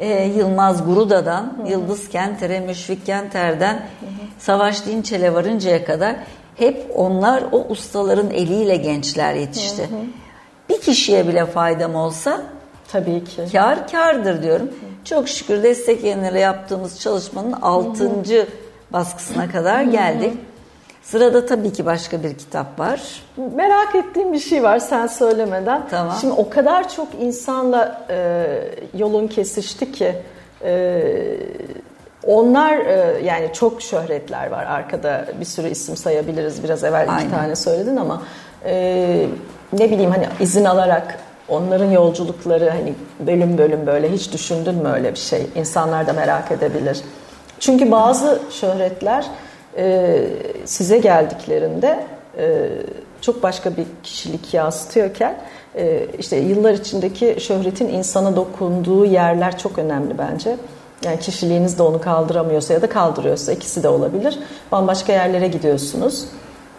e, 0.00 0.24
Yılmaz 0.24 0.86
Guruda'dan, 0.86 1.58
Yıldız 1.68 2.08
Kenter'e, 2.08 2.60
Müşfik 2.60 3.06
Kenter'den, 3.06 3.86
Savaş 4.38 4.86
Dinçel'e 4.86 5.34
varıncaya 5.34 5.84
kadar 5.84 6.16
hep 6.56 6.86
onlar 6.94 7.44
o 7.52 7.66
ustaların 7.68 8.30
eliyle 8.30 8.76
gençler 8.76 9.34
yetişti. 9.34 9.88
Bir 10.68 10.80
kişiye 10.80 11.28
bile 11.28 11.46
faydam 11.46 11.94
olsa 11.94 12.42
Tabii 12.92 13.24
ki. 13.24 13.42
kar 13.52 13.88
kardır 13.88 14.42
diyorum. 14.42 14.70
Çok 15.04 15.28
şükür 15.28 15.62
destek 15.62 16.04
yayınları 16.04 16.38
yaptığımız 16.38 17.00
çalışmanın 17.00 17.52
6. 17.52 18.10
baskısına 18.90 19.50
kadar 19.50 19.82
geldik. 19.82 20.32
Sırada 21.02 21.46
tabii 21.46 21.72
ki 21.72 21.86
başka 21.86 22.22
bir 22.22 22.34
kitap 22.34 22.78
var. 22.78 23.22
Merak 23.54 23.94
ettiğim 23.94 24.32
bir 24.32 24.38
şey 24.38 24.62
var 24.62 24.78
sen 24.78 25.06
söylemeden. 25.06 25.82
Tamam. 25.90 26.16
Şimdi 26.20 26.34
o 26.34 26.50
kadar 26.50 26.88
çok 26.88 27.08
insanla 27.20 28.06
e, 28.10 28.46
yolun 28.94 29.28
kesişti 29.28 29.92
ki 29.92 30.14
e, 30.64 31.02
onlar 32.26 32.78
e, 32.78 33.20
yani 33.24 33.50
çok 33.52 33.82
şöhretler 33.82 34.50
var 34.50 34.64
arkada 34.64 35.26
bir 35.40 35.44
sürü 35.44 35.68
isim 35.68 35.96
sayabiliriz. 35.96 36.64
Biraz 36.64 36.84
evvel 36.84 37.10
Aynen. 37.10 37.20
iki 37.20 37.30
tane 37.30 37.56
söyledin 37.56 37.96
ama 37.96 38.22
e, 38.64 39.26
ne 39.72 39.90
bileyim 39.90 40.10
hani 40.10 40.26
izin 40.40 40.64
alarak 40.64 41.18
onların 41.48 41.90
yolculukları 41.90 42.70
hani 42.70 42.94
bölüm 43.26 43.58
bölüm 43.58 43.86
böyle 43.86 44.12
hiç 44.12 44.32
düşündün 44.32 44.74
mü 44.74 44.88
öyle 44.88 45.12
bir 45.12 45.18
şey? 45.18 45.46
İnsanlar 45.54 46.06
da 46.06 46.12
merak 46.12 46.52
edebilir. 46.52 47.00
Çünkü 47.60 47.90
bazı 47.90 48.42
şöhretler 48.50 49.26
e, 49.76 50.24
size 50.64 50.98
geldiklerinde 50.98 52.06
e, 52.38 52.68
çok 53.20 53.42
başka 53.42 53.76
bir 53.76 53.84
kişilik 54.02 54.54
yansıtıyorken 54.54 55.38
e, 55.74 56.06
işte 56.18 56.36
yıllar 56.36 56.72
içindeki 56.72 57.36
şöhretin 57.40 57.88
insana 57.88 58.36
dokunduğu 58.36 59.04
yerler 59.04 59.58
çok 59.58 59.78
önemli 59.78 60.18
bence. 60.18 60.56
Yani 61.04 61.20
kişiliğiniz 61.20 61.78
de 61.78 61.82
onu 61.82 62.00
kaldıramıyorsa 62.00 62.74
ya 62.74 62.82
da 62.82 62.88
kaldırıyorsa 62.88 63.52
ikisi 63.52 63.82
de 63.82 63.88
olabilir. 63.88 64.38
Bambaşka 64.72 65.12
yerlere 65.12 65.48
gidiyorsunuz. 65.48 66.24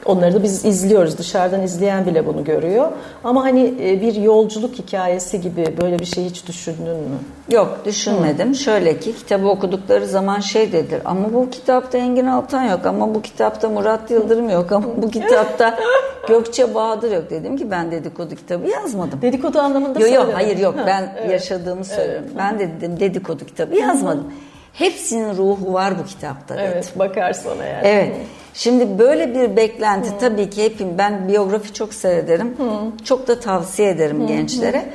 Onları 0.06 0.34
da 0.34 0.44
biz 0.44 0.66
izliyoruz. 0.66 1.18
Dışarıdan 1.18 1.62
izleyen 1.62 2.06
bile 2.06 2.26
bunu 2.26 2.44
görüyor. 2.44 2.88
Ama 3.24 3.44
hani 3.44 3.74
e, 3.82 4.02
bir 4.02 4.16
yolculuk 4.16 4.76
hikayesi 4.76 5.42
gibi 5.42 5.78
böyle 5.82 6.00
bir 6.00 6.06
şey 6.06 6.26
hiç 6.26 6.48
düşündün 6.48 6.98
mü? 6.98 7.18
Yok 7.52 7.80
düşünmedim. 7.86 8.50
Hı. 8.50 8.56
Şöyle 8.56 9.00
ki 9.00 9.16
kitabı 9.16 9.48
okudukları 9.48 10.08
zaman 10.08 10.40
şey 10.40 10.72
dediler. 10.72 11.02
Ama 11.06 11.34
bu 11.34 11.50
kitapta 11.50 11.98
Engin 11.98 12.26
Altan 12.26 12.64
yok. 12.64 12.86
Ama 12.86 13.16
bu 13.16 13.22
kitapta 13.22 13.70
Murat 13.70 14.12
Yıldırım 14.12 14.50
yok. 14.50 14.72
Ama 14.72 14.88
bu 14.98 15.10
kitapta 15.10 15.80
Gökçe 16.28 16.76
Bahadır 16.76 17.12
yok. 17.12 17.30
Dedim 17.30 17.58
ki 17.58 17.72
ben 17.72 17.92
dedikodu 17.92 18.36
kitabı 18.36 18.70
yazmadım. 18.70 19.22
Dedikodu 19.22 19.60
anlamında 19.60 20.00
Yok 20.00 20.12
yok 20.12 20.30
hayır 20.34 20.58
yok. 20.58 20.76
Ben 20.88 21.16
evet. 21.18 21.32
yaşadığımı 21.32 21.86
söylüyorum. 21.86 22.26
Evet. 22.28 22.38
Ben 22.38 22.60
de 22.60 22.70
dedim 22.78 23.00
dedikodu 23.00 23.46
kitabı 23.46 23.76
yazmadım. 23.76 24.34
Hepsinin 24.74 25.38
ruhu 25.38 25.74
var 25.74 25.94
bu 26.00 26.06
kitapta 26.06 26.56
dedim. 26.56 26.66
Evet 26.74 27.00
bakar 27.00 27.34
sana 27.34 27.66
yani. 27.66 27.88
Evet. 27.88 28.16
Şimdi 28.54 29.00
böyle 29.00 29.36
bir 29.36 29.56
beklenti 29.56 30.10
Hı. 30.10 30.20
tabii 30.20 30.50
ki 30.50 30.64
hepim 30.64 30.98
ben 30.98 31.28
biyografi 31.28 31.74
çok 31.74 31.94
seyrederim. 31.94 32.48
Hı. 32.58 33.06
Çok 33.06 33.28
da 33.28 33.40
tavsiye 33.40 33.90
ederim 33.90 34.22
Hı. 34.22 34.28
gençlere. 34.28 34.86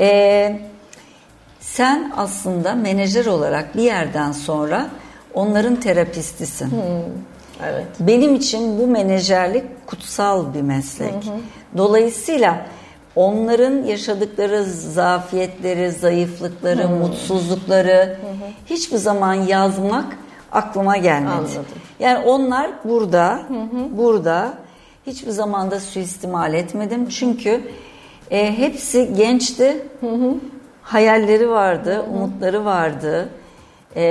Ee, 0.00 0.60
sen 1.60 2.12
aslında 2.16 2.74
menajer 2.74 3.26
olarak 3.26 3.76
bir 3.76 3.82
yerden 3.82 4.32
sonra 4.32 4.86
onların 5.34 5.76
terapistisin. 5.76 6.66
Hı. 6.66 7.02
Evet. 7.66 7.86
Benim 8.00 8.34
için 8.34 8.78
bu 8.78 8.86
menajerlik 8.86 9.86
kutsal 9.86 10.54
bir 10.54 10.62
meslek. 10.62 11.14
Hı 11.14 11.30
hı. 11.30 11.34
Dolayısıyla 11.76 12.66
onların 13.16 13.84
yaşadıkları 13.84 14.64
zafiyetleri, 14.64 15.90
zayıflıkları, 15.90 16.82
hı. 16.82 16.88
mutsuzlukları 16.88 18.18
hı 18.20 18.44
hı. 18.44 18.50
hiçbir 18.66 18.96
zaman 18.96 19.34
yazmak 19.34 20.16
aklıma 20.52 20.96
gelmedi. 20.96 21.32
Anladım. 21.32 21.64
Yani 22.00 22.26
onlar 22.26 22.70
burada, 22.84 23.40
hı 23.48 23.54
hı. 23.54 23.98
burada 23.98 24.54
hiçbir 25.06 25.30
zamanda 25.30 25.80
suistimal 25.80 26.54
etmedim. 26.54 27.08
Çünkü 27.08 27.60
e, 28.30 28.58
hepsi 28.58 29.14
gençti. 29.14 29.86
Hı 30.00 30.06
hı. 30.06 30.34
Hayalleri 30.82 31.50
vardı, 31.50 31.94
hı 31.94 32.00
hı. 32.00 32.02
umutları 32.02 32.64
vardı. 32.64 33.28
E, 33.94 34.02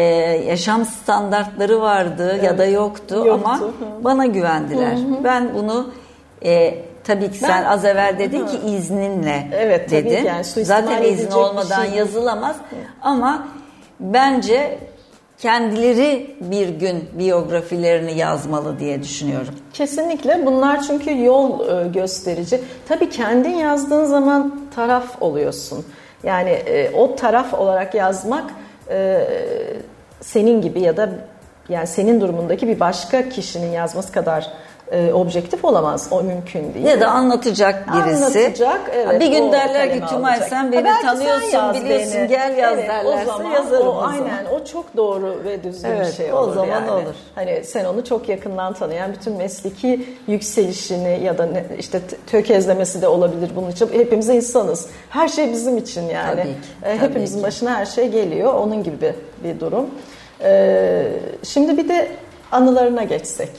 yaşam 0.48 0.86
standartları 0.86 1.82
vardı 1.82 2.30
evet. 2.34 2.44
ya 2.44 2.58
da 2.58 2.66
yoktu, 2.66 3.16
yoktu. 3.16 3.32
ama 3.34 3.60
hı. 3.60 3.72
bana 4.04 4.26
güvendiler. 4.26 4.96
Hı 4.96 5.00
hı. 5.00 5.24
Ben 5.24 5.54
bunu 5.54 5.90
e, 6.46 6.76
tabii 7.04 7.32
ki 7.32 7.40
ben, 7.44 7.48
sen 7.48 7.64
az 7.64 7.86
evvel 7.86 8.20
dedin 8.20 8.42
hı. 8.42 8.48
ki 8.48 8.58
izninle 8.58 9.48
evet, 9.54 9.92
dedin. 9.92 10.10
Tabii 10.10 10.22
ki 10.22 10.28
yani, 10.28 10.66
Zaten 10.66 11.04
izin 11.04 11.32
olmadan 11.32 11.86
şey 11.86 11.94
yazılamaz. 11.94 12.56
Hı. 12.56 12.76
Ama 13.02 13.48
bence 14.00 14.80
kendileri 15.40 16.36
bir 16.42 16.70
gün 16.70 17.10
biyografilerini 17.14 18.18
yazmalı 18.18 18.80
diye 18.80 19.04
düşünüyorum. 19.04 19.54
Kesinlikle 19.74 20.46
bunlar 20.46 20.82
çünkü 20.82 21.24
yol 21.24 21.68
e, 21.70 21.88
gösterici. 21.88 22.62
Tabii 22.88 23.10
kendin 23.10 23.56
yazdığın 23.56 24.06
zaman 24.06 24.62
taraf 24.76 25.22
oluyorsun. 25.22 25.86
Yani 26.24 26.50
e, 26.50 26.92
o 26.96 27.16
taraf 27.16 27.54
olarak 27.54 27.96
yazmak 27.96 28.52
e, 28.90 29.28
senin 30.22 30.62
gibi 30.62 30.82
ya 30.82 30.98
da 30.98 31.10
yani 31.70 31.88
senin 31.88 32.22
durumundaki 32.22 32.68
bir 32.68 32.80
başka 32.80 33.30
kişinin 33.30 33.72
yazması 33.72 34.12
kadar 34.12 34.52
e, 34.92 35.14
objektif 35.14 35.66
olamaz. 35.66 36.08
O 36.12 36.24
mümkün 36.24 36.74
değil. 36.74 36.86
Ya 36.86 37.02
da 37.02 37.08
anlatacak 37.08 37.88
birisi. 37.88 38.26
Anlatacak. 38.26 38.92
Evet, 38.94 39.22
bir 39.22 39.28
gün 39.28 39.52
derler 39.52 39.94
ki 39.94 40.06
Tümay 40.10 40.40
sen 40.50 40.72
beni 40.72 40.90
ha, 40.90 41.02
tanıyorsun 41.02 41.50
sen 41.50 41.74
biliyorsun 41.74 42.14
beni. 42.16 42.28
gel 42.28 42.58
yaz 42.58 42.74
evet, 42.74 42.90
derlerse 42.90 43.32
o 43.32 43.38
zaman, 43.38 43.52
yazarım 43.52 43.88
o, 43.88 43.92
o 43.92 44.02
Aynen 44.02 44.18
zaman. 44.18 44.62
o 44.62 44.66
çok 44.66 44.98
doğru 44.98 45.42
ve 45.44 45.64
düzgün 45.64 45.90
evet, 45.90 46.08
bir 46.08 46.14
şey 46.14 46.34
olur. 46.34 46.48
O 46.48 46.54
zaman 46.54 46.68
yani. 46.68 46.92
olur. 46.92 47.16
Hani 47.36 47.64
sen 47.64 47.86
onu 47.86 48.06
çok 48.06 48.30
yakından 48.30 48.74
tanıyan 48.74 49.14
bütün 49.14 49.34
mesleki 49.34 50.06
yükselişini 50.28 51.24
ya 51.24 51.38
da 51.38 51.46
ne, 51.46 51.66
işte 51.80 52.02
tökezlemesi 52.28 53.02
de 53.02 53.08
olabilir 53.08 53.52
bunun 53.56 53.72
için. 53.72 53.90
Hepimiz 53.94 54.30
insanız. 54.30 54.90
Her 55.10 55.28
şey 55.28 55.52
bizim 55.52 55.78
için 55.78 56.10
yani. 56.10 56.42
Tabii 56.42 56.44
ki, 56.44 56.58
e, 56.84 56.98
tabii 56.98 57.10
Hepimizin 57.10 57.38
ki. 57.38 57.44
başına 57.44 57.76
her 57.76 57.86
şey 57.86 58.08
geliyor. 58.08 58.54
Onun 58.54 58.84
gibi 58.84 58.98
bir, 59.02 59.14
bir 59.44 59.60
durum. 59.60 59.86
Ee, 60.42 61.08
şimdi 61.44 61.78
bir 61.78 61.90
de 61.90 62.08
anılarına 62.52 63.04
geçsek. 63.04 63.50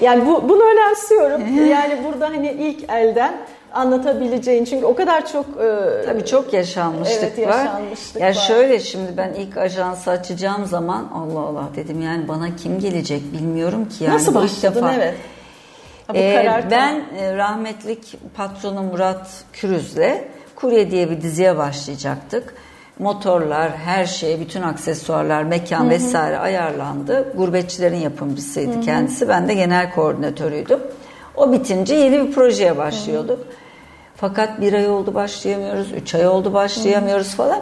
Yani 0.00 0.26
bu, 0.26 0.48
bunu 0.48 0.62
önemsiyorum. 0.62 1.66
yani 1.66 1.98
burada 2.04 2.28
hani 2.28 2.52
ilk 2.52 2.90
elden 2.90 3.34
anlatabileceğin 3.74 4.64
çünkü 4.64 4.86
o 4.86 4.94
kadar 4.94 5.26
çok 5.26 5.46
e, 5.46 6.04
tabii 6.06 6.24
çok 6.24 6.52
yaşanmışlık 6.52 7.22
evet, 7.22 7.38
yaşanmışlık 7.38 8.16
var. 8.16 8.20
Ya 8.20 8.28
var. 8.28 8.32
şöyle 8.32 8.80
şimdi 8.80 9.16
ben 9.16 9.32
ilk 9.32 9.56
ajansı 9.56 10.10
açacağım 10.10 10.66
zaman 10.66 11.10
Allah 11.14 11.40
Allah 11.40 11.68
dedim 11.76 12.02
yani 12.02 12.28
bana 12.28 12.56
kim 12.56 12.80
gelecek 12.80 13.32
bilmiyorum 13.32 13.88
ki 13.88 14.04
yani 14.04 14.14
Nasıl 14.14 14.34
başladın 14.34 14.74
defa. 14.74 14.94
evet. 14.94 15.14
Ha, 16.06 16.12
ee, 16.16 16.64
ben 16.70 17.02
e, 17.18 17.36
rahmetlik 17.36 18.16
patronum 18.36 18.84
Murat 18.84 19.44
Kürüz'le 19.52 20.20
Kurye 20.56 20.90
diye 20.90 21.10
bir 21.10 21.20
diziye 21.20 21.56
başlayacaktık 21.56 22.54
motorlar, 22.98 23.76
her 23.76 24.06
şey, 24.06 24.40
bütün 24.40 24.62
aksesuarlar, 24.62 25.42
mekan 25.42 25.80
hı 25.80 25.84
hı. 25.84 25.90
vesaire 25.90 26.38
ayarlandı. 26.38 27.32
Gurbetçilerin 27.36 27.96
yapımcısıydı 27.96 28.72
hı 28.74 28.76
hı. 28.76 28.80
kendisi. 28.80 29.28
Ben 29.28 29.48
de 29.48 29.54
genel 29.54 29.94
koordinatörüydüm. 29.94 30.80
O 31.36 31.52
bitince 31.52 31.94
yeni 31.94 32.26
bir 32.26 32.32
projeye 32.32 32.76
başlıyorduk. 32.76 33.38
Hı 33.38 33.42
hı. 33.42 33.46
Fakat 34.16 34.60
bir 34.60 34.72
ay 34.72 34.88
oldu 34.88 35.14
başlayamıyoruz, 35.14 35.92
üç 35.92 36.14
ay 36.14 36.26
oldu 36.26 36.52
başlayamıyoruz 36.52 37.26
hı 37.26 37.32
hı. 37.32 37.36
falan. 37.36 37.60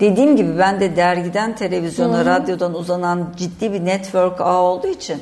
Dediğim 0.00 0.36
gibi 0.36 0.58
ben 0.58 0.80
de 0.80 0.96
dergiden 0.96 1.56
televizyona, 1.56 2.18
hı 2.18 2.22
hı. 2.22 2.26
radyodan 2.26 2.74
uzanan 2.74 3.28
ciddi 3.36 3.72
bir 3.72 3.84
network 3.84 4.40
ağ 4.40 4.62
olduğu 4.62 4.86
için 4.86 5.20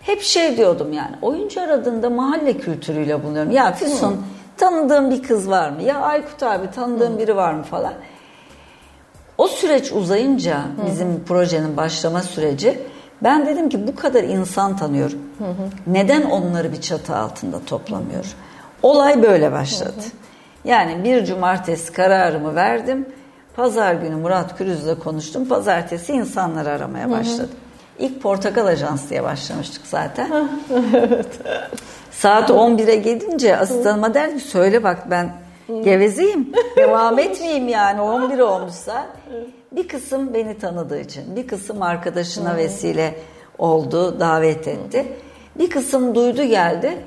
hep 0.00 0.22
şey 0.22 0.56
diyordum 0.56 0.92
yani 0.92 1.16
oyuncu 1.22 1.60
aradığında 1.60 2.10
mahalle 2.10 2.58
kültürüyle 2.58 3.24
bulunuyorum. 3.24 3.50
Ya 3.50 3.72
Füsun 3.72 4.16
tanıdığım 4.56 5.10
bir 5.10 5.22
kız 5.22 5.50
var 5.50 5.70
mı? 5.70 5.82
Ya 5.82 6.00
Aykut 6.00 6.42
abi 6.42 6.70
tanıdığım 6.70 7.14
hı. 7.14 7.18
biri 7.18 7.36
var 7.36 7.54
mı 7.54 7.62
falan. 7.62 7.92
O 9.38 9.48
süreç 9.48 9.92
uzayınca 9.92 10.62
bizim 10.86 11.08
hı 11.08 11.12
hı. 11.12 11.24
projenin 11.26 11.76
başlama 11.76 12.22
süreci 12.22 12.78
ben 13.22 13.46
dedim 13.46 13.68
ki 13.68 13.86
bu 13.86 13.96
kadar 13.96 14.22
insan 14.22 14.76
tanıyorum. 14.76 15.18
Hı 15.38 15.44
hı. 15.44 15.68
Neden 15.86 16.22
onları 16.22 16.72
bir 16.72 16.80
çatı 16.80 17.16
altında 17.16 17.60
toplamıyorum? 17.66 18.30
Olay 18.82 19.22
böyle 19.22 19.52
başladı. 19.52 19.92
Hı 19.96 20.00
hı. 20.00 20.10
Yani 20.64 21.04
bir 21.04 21.24
cumartesi 21.24 21.92
kararımı 21.92 22.54
verdim. 22.54 23.06
Pazar 23.56 23.94
günü 23.94 24.16
Murat 24.16 24.58
Kürüz'le 24.58 24.98
konuştum. 25.04 25.48
Pazartesi 25.48 26.12
insanları 26.12 26.70
aramaya 26.70 27.10
başladım. 27.10 27.50
Hı 27.98 28.02
hı. 28.02 28.06
İlk 28.06 28.22
Portakal 28.22 28.66
Ajans 28.66 29.10
diye 29.10 29.22
başlamıştık 29.22 29.86
zaten. 29.86 30.30
evet. 30.94 31.40
Saat 32.10 32.50
11'e 32.50 32.96
gelince 32.96 33.56
asistanıma 33.56 34.14
der 34.14 34.38
ki 34.38 34.44
söyle 34.44 34.84
bak 34.84 35.10
ben 35.10 35.32
Gevezeyim. 35.84 36.52
Devam 36.76 37.18
etmeyeyim 37.18 37.68
yani 37.68 38.00
11 38.00 38.38
olmuşsa. 38.38 39.06
Bir 39.72 39.88
kısım 39.88 40.34
beni 40.34 40.58
tanıdığı 40.58 41.00
için, 41.00 41.36
bir 41.36 41.46
kısım 41.46 41.82
arkadaşına 41.82 42.56
vesile 42.56 43.14
oldu, 43.58 44.20
davet 44.20 44.68
etti. 44.68 45.06
Bir 45.58 45.70
kısım 45.70 46.14
duydu 46.14 46.44
geldi. 46.44 46.98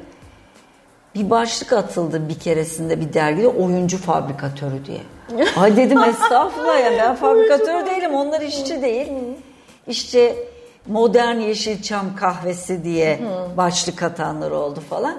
Bir 1.15 1.29
başlık 1.29 1.73
atıldı 1.73 2.29
bir 2.29 2.39
keresinde 2.39 3.01
bir 3.01 3.13
dergide 3.13 3.47
oyuncu 3.47 3.97
fabrikatörü 3.97 4.85
diye. 4.85 5.01
Ay 5.57 5.77
dedim 5.77 6.03
estağfurullah 6.03 6.79
ya 6.79 6.91
ben 6.97 7.15
fabrikatör 7.15 7.85
değilim 7.85 8.13
onlar 8.13 8.41
işçi 8.41 8.81
değil. 8.81 9.07
İşte 9.87 10.35
modern 10.87 11.35
Yeşilçam 11.35 12.15
kahvesi 12.15 12.83
diye 12.83 13.19
başlık 13.57 14.03
atanlar 14.03 14.51
oldu 14.51 14.79
falan. 14.89 15.17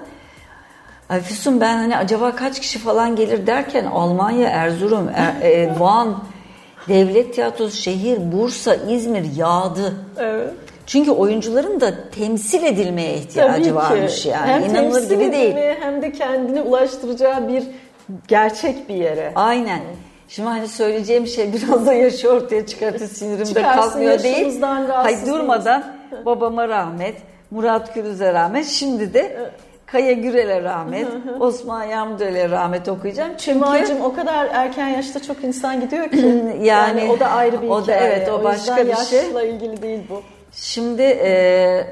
Ay 1.11 1.21
Füsun 1.21 1.61
ben 1.61 1.77
hani 1.77 1.97
acaba 1.97 2.35
kaç 2.35 2.59
kişi 2.59 2.79
falan 2.79 3.15
gelir 3.15 3.47
derken 3.47 3.85
Almanya, 3.85 4.49
Erzurum, 4.49 5.09
er, 5.15 5.49
e, 5.49 5.79
Van, 5.79 6.23
Devlet 6.87 7.33
Tiyatrosu, 7.33 7.77
şehir, 7.77 8.31
Bursa, 8.31 8.75
İzmir 8.75 9.35
yağdı. 9.35 9.93
Evet. 10.19 10.49
Çünkü 10.85 11.11
oyuncuların 11.11 11.81
da 11.81 12.09
temsil 12.11 12.63
edilmeye 12.63 13.13
ihtiyacı 13.13 13.63
Tabii 13.63 13.75
varmış 13.75 14.25
yani. 14.25 14.51
Hem 14.51 14.63
İnanılır 14.63 15.09
gibi 15.09 15.31
değil. 15.31 15.55
Hem 15.79 16.01
de 16.01 16.11
kendini 16.11 16.61
ulaştıracağı 16.61 17.47
bir 17.47 17.63
gerçek 18.27 18.89
bir 18.89 18.95
yere. 18.95 19.31
Aynen. 19.35 19.79
Şimdi 20.27 20.49
hani 20.49 20.67
söyleyeceğim 20.67 21.27
şey 21.27 21.53
biraz 21.53 21.85
da 21.85 21.93
yaşı 21.93 22.29
ortaya 22.29 22.65
çıkartır 22.65 23.07
sinirimde 23.07 23.61
kalkmıyor 23.61 24.23
değil. 24.23 24.61
Hayır 24.87 25.25
durmadan 25.27 25.83
babama 26.25 26.67
rahmet, 26.67 27.15
Murat 27.51 27.93
Kürüz'e 27.93 28.33
rahmet. 28.33 28.67
Şimdi 28.67 29.13
de 29.13 29.51
Kaya 29.91 30.13
Gürel'e 30.13 30.63
rahmet, 30.63 31.07
Osman 31.39 31.83
Yamdöl'e 31.83 32.49
rahmet 32.49 32.89
okuyacağım. 32.89 33.31
Çünkü 33.37 33.59
Çımacım 33.59 34.01
o 34.01 34.13
kadar 34.15 34.47
erken 34.51 34.87
yaşta 34.87 35.21
çok 35.21 35.43
insan 35.43 35.81
gidiyor 35.81 36.11
ki. 36.11 36.17
yani, 36.17 36.65
yani 36.65 37.11
o 37.11 37.19
da 37.19 37.27
ayrı 37.27 37.61
bir 37.61 37.69
o 37.69 37.81
hikaye. 37.81 38.01
Da, 38.01 38.05
evet 38.05 38.29
o, 38.29 38.33
o 38.33 38.43
başka 38.43 38.87
bir 38.87 38.95
şey. 38.95 39.19
yaşla 39.19 39.43
ilgili 39.43 39.81
değil 39.81 39.99
bu. 40.09 40.21
Şimdi 40.51 41.01
e, 41.01 41.87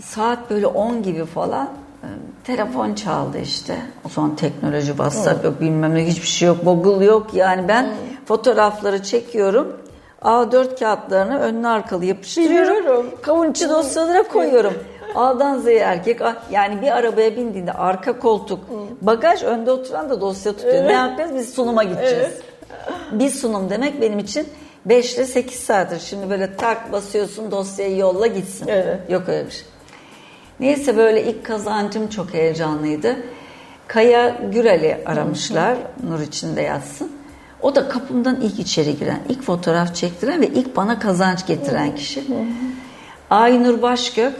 saat 0.00 0.50
böyle 0.50 0.66
10 0.66 1.02
gibi 1.02 1.24
falan 1.24 1.66
e, 2.02 2.08
telefon 2.44 2.94
çaldı 2.94 3.38
işte. 3.38 3.76
O 4.06 4.08
zaman 4.08 4.36
teknoloji 4.36 4.86
WhatsApp 4.86 5.44
yok 5.44 5.60
bilmem 5.60 5.94
ne 5.94 6.06
hiçbir 6.06 6.26
şey 6.26 6.48
yok. 6.48 6.58
Google 6.64 7.04
yok. 7.04 7.34
Yani 7.34 7.68
ben 7.68 7.86
fotoğrafları 8.24 9.02
çekiyorum. 9.02 9.76
A4 10.22 10.78
kağıtlarını 10.78 11.38
önüne 11.38 11.68
arkalı 11.68 12.04
yapıştırıyorum. 12.04 12.76
Biliyorum. 12.76 13.06
Kavun 13.22 13.50
içi 13.50 13.68
dosyalara 13.68 14.22
koyuyorum. 14.22 14.74
A'dan 15.16 15.58
Z'ye 15.58 15.78
erkek. 15.78 16.20
Yani 16.50 16.82
bir 16.82 16.90
arabaya 16.90 17.36
bindiğinde 17.36 17.72
arka 17.72 18.18
koltuk, 18.18 18.60
bagaj 19.00 19.42
önde 19.42 19.70
oturan 19.70 20.10
da 20.10 20.20
dosya 20.20 20.52
tutuyor. 20.52 20.74
Evet. 20.74 20.86
Ne 20.86 20.92
yapacağız? 20.92 21.34
Biz 21.34 21.54
sunuma 21.54 21.84
gideceğiz. 21.84 22.16
Evet. 22.16 22.42
Bir 23.12 23.30
sunum 23.30 23.70
demek 23.70 24.00
benim 24.00 24.18
için 24.18 24.48
5 24.86 25.14
ile 25.14 25.26
8 25.26 25.58
saattir. 25.58 25.98
Şimdi 26.00 26.30
böyle 26.30 26.56
tak 26.56 26.92
basıyorsun 26.92 27.50
dosyayı 27.50 27.96
yolla 27.96 28.26
gitsin. 28.26 28.68
Evet. 28.68 29.10
Yok 29.10 29.28
öyle 29.28 29.46
bir 29.46 29.50
şey. 29.50 29.64
Neyse 30.60 30.96
böyle 30.96 31.24
ilk 31.24 31.46
kazancım 31.46 32.08
çok 32.08 32.34
heyecanlıydı. 32.34 33.16
Kaya 33.86 34.28
Gürel'i 34.52 34.98
aramışlar 35.06 35.76
Nur 36.08 36.20
içinde 36.20 36.62
yatsın. 36.62 37.12
O 37.62 37.74
da 37.74 37.88
kapımdan 37.88 38.40
ilk 38.40 38.58
içeri 38.58 38.98
giren, 38.98 39.20
ilk 39.28 39.42
fotoğraf 39.42 39.94
çektiren 39.94 40.40
ve 40.40 40.46
ilk 40.46 40.76
bana 40.76 40.98
kazanç 40.98 41.46
getiren 41.46 41.94
kişi. 41.94 42.24
Aynur 43.30 43.82
Başgök 43.82 44.34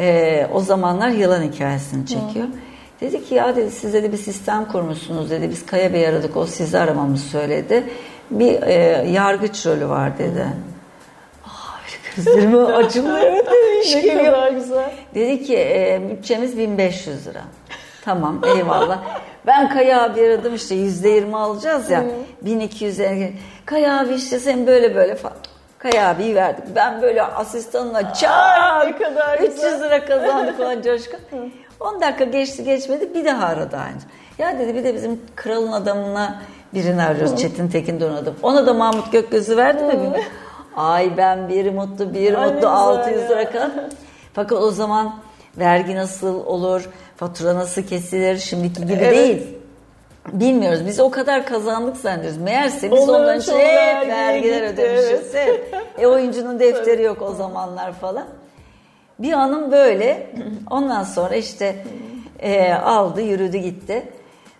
e, 0.00 0.46
o 0.54 0.60
zamanlar 0.60 1.08
yılan 1.08 1.42
hikayesini 1.42 2.06
çekiyor. 2.06 2.46
Dedi 3.00 3.24
ki 3.24 3.34
ya 3.34 3.56
dedi 3.56 3.70
siz 3.70 3.92
dedi 3.92 4.12
bir 4.12 4.16
sistem 4.16 4.64
kurmuşsunuz 4.68 5.30
dedi. 5.30 5.50
Biz 5.50 5.66
Kaya 5.66 5.92
Bey 5.92 6.08
aradık 6.08 6.36
o 6.36 6.46
sizi 6.46 6.78
aramamızı 6.78 7.28
söyledi. 7.28 7.84
Bir 8.30 8.62
e, 8.62 8.72
yargıç 9.10 9.66
rolü 9.66 9.88
var 9.88 10.18
dedi. 10.18 10.46
Aa, 11.44 11.48
gözlerime 12.16 12.58
acımıyor. 12.58 13.18
evet 13.18 13.46
dedi. 13.94 14.16
Ne 14.16 14.24
kadar 14.24 14.52
güzel. 14.52 14.90
Dedi 15.14 15.42
ki 15.44 15.56
e, 15.56 16.00
bütçemiz 16.10 16.58
1500 16.58 17.26
lira. 17.26 17.42
Tamam 18.04 18.40
eyvallah. 18.56 18.98
Ben 19.46 19.68
Kaya 19.68 20.02
abi 20.04 20.20
aradım 20.20 20.54
işte 20.54 20.74
yüzde 20.74 21.08
yirmi 21.08 21.36
alacağız 21.36 21.90
ya. 21.90 22.04
1200 22.42 22.98
lira. 22.98 23.28
Kaya 23.64 24.00
abi 24.00 24.14
işte 24.14 24.38
sen 24.38 24.66
böyle 24.66 24.94
böyle 24.94 25.14
falan. 25.14 25.36
Kaya 25.90 26.08
abiyi 26.08 26.34
verdik. 26.34 26.64
Ben 26.74 27.02
böyle 27.02 27.22
asistanla 27.22 28.12
kadar 28.98 29.38
300 29.38 29.62
lira 29.62 30.04
kazandık 30.04 30.58
falan 30.58 30.82
coşkun. 30.82 31.18
10 31.80 32.00
dakika 32.00 32.24
geçti 32.24 32.64
geçmedi 32.64 33.14
bir 33.14 33.24
daha 33.24 33.46
aradı 33.46 33.76
aynı. 33.76 33.96
Ya 34.38 34.58
dedi 34.58 34.74
bir 34.74 34.84
de 34.84 34.94
bizim 34.94 35.20
kralın 35.36 35.72
adamına 35.72 36.42
birini 36.74 37.02
arıyoruz 37.02 37.36
Çetin 37.36 37.68
Tekin 37.68 38.00
Donadım. 38.00 38.34
Ona 38.42 38.66
da 38.66 38.74
Mahmut 38.74 39.12
Gökgöz'ü 39.12 39.56
verdi 39.56 39.84
mi? 39.84 40.20
Ay 40.76 41.16
ben 41.16 41.48
bir 41.48 41.72
mutlu 41.72 42.14
bir 42.14 42.34
Ay 42.34 42.52
mutlu 42.52 42.68
600 42.68 43.30
lira 43.30 43.50
kal. 43.50 43.70
Fakat 44.32 44.58
o 44.58 44.70
zaman 44.70 45.14
vergi 45.58 45.96
nasıl 45.96 46.46
olur, 46.46 46.88
fatura 47.16 47.54
nasıl 47.54 47.82
kesilir 47.82 48.38
şimdiki 48.38 48.86
gibi 48.86 48.92
evet. 48.92 49.16
değil. 49.16 49.56
Bilmiyoruz. 50.32 50.86
Biz 50.86 51.00
o 51.00 51.10
kadar 51.10 51.46
kazandık 51.46 51.96
zannediyoruz. 51.96 52.38
Meğerse 52.38 52.90
biz 52.92 53.00
onların, 53.00 53.22
onların 53.22 53.40
için 53.40 53.52
hep 53.52 54.08
vergiler 54.08 54.62
ödemişiz. 54.72 55.34
Evet. 55.34 55.60
e 55.98 56.06
oyuncunun 56.06 56.60
defteri 56.60 57.02
yok 57.02 57.22
o 57.22 57.34
zamanlar 57.34 57.92
falan. 57.92 58.26
Bir 59.18 59.32
anım 59.32 59.72
böyle. 59.72 60.30
Ondan 60.70 61.02
sonra 61.02 61.36
işte 61.36 61.84
e, 62.38 62.72
aldı, 62.72 63.20
yürüdü 63.20 63.56
gitti. 63.56 64.02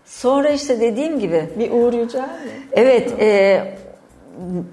Sonra 0.05 0.49
işte 0.49 0.81
dediğim 0.81 1.19
gibi. 1.19 1.51
Bir 1.59 1.71
Uğur 1.71 1.93
Yücel 1.93 2.21
mi? 2.21 2.29
Evet. 2.73 3.21
E, 3.21 3.63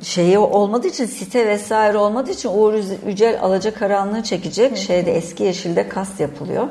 şeyi 0.01 0.37
olmadığı 0.37 0.87
için 0.87 1.05
site 1.05 1.47
vesaire 1.47 1.97
olmadığı 1.97 2.31
için 2.31 2.49
Uğur 2.49 2.73
Yücel 3.07 3.41
alacakaranlığı 3.41 4.23
çekecek. 4.23 4.77
Şeyde 4.77 5.15
eski 5.15 5.43
yeşilde 5.43 5.89
kast 5.89 6.19
yapılıyor. 6.19 6.67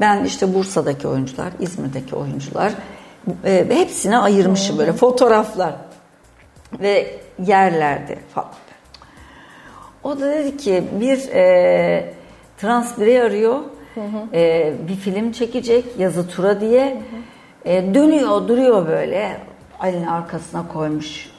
Ben 0.00 0.24
işte 0.24 0.54
Bursa'daki 0.54 1.08
oyuncular, 1.08 1.52
İzmir'deki 1.60 2.16
oyuncular 2.16 2.72
e, 3.44 3.66
hepsine 3.68 4.18
ayırmışım 4.18 4.78
böyle 4.78 4.92
fotoğraflar 4.92 5.74
ve 6.80 7.20
yerlerde 7.38 8.18
falan. 8.34 8.52
O 10.04 10.20
da 10.20 10.34
dedi 10.34 10.56
ki 10.56 10.84
bir 11.00 11.28
e, 11.28 12.14
trans 12.58 12.98
birey 12.98 13.22
arıyor. 13.22 13.60
Hı 13.94 14.00
hı. 14.00 14.36
E, 14.36 14.72
bir 14.88 14.94
film 14.94 15.32
çekecek 15.32 15.84
yazı 15.98 16.28
tura 16.28 16.60
diye. 16.60 16.84
Hı 16.84 16.96
hı. 17.68 17.72
E, 17.72 17.94
dönüyor 17.94 18.48
duruyor 18.48 18.88
böyle. 18.88 19.40
Elini 19.84 20.10
arkasına 20.10 20.68
koymuş. 20.68 21.30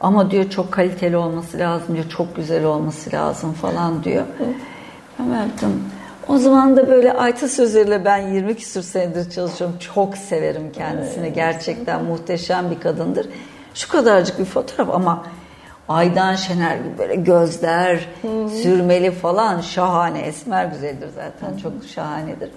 Ama 0.00 0.30
diyor 0.30 0.50
çok 0.50 0.72
kaliteli 0.72 1.16
olması 1.16 1.58
lazım 1.58 1.94
diyor. 1.94 2.08
Çok 2.08 2.36
güzel 2.36 2.64
olması 2.64 3.12
lazım 3.12 3.52
falan 3.52 4.04
diyor. 4.04 4.24
Ben 5.18 5.30
baktım. 5.30 5.82
O 6.28 6.38
zaman 6.38 6.76
da 6.76 6.88
böyle 6.88 7.12
Ayta 7.12 7.48
Sözler'le 7.48 8.04
ben 8.04 8.18
20 8.18 8.54
küsur 8.54 8.82
senedir 8.82 9.30
çalışıyorum. 9.30 9.76
Çok 9.78 10.16
severim 10.16 10.72
kendisini. 10.72 11.32
Gerçekten 11.32 12.04
muhteşem 12.04 12.70
bir 12.70 12.80
kadındır. 12.80 13.28
Şu 13.74 13.88
kadarcık 13.88 14.38
bir 14.38 14.44
fotoğraf 14.44 14.94
ama 14.94 15.26
Aydan 15.88 16.34
Şener 16.34 16.76
gibi 16.76 16.98
böyle 16.98 17.14
gözler, 17.14 18.08
sürmeli 18.62 19.10
falan 19.10 19.60
şahane. 19.60 20.20
Esmer 20.20 20.64
güzeldir 20.64 21.08
zaten 21.14 21.56
çok 21.56 21.72
şahanedir. 21.94 22.50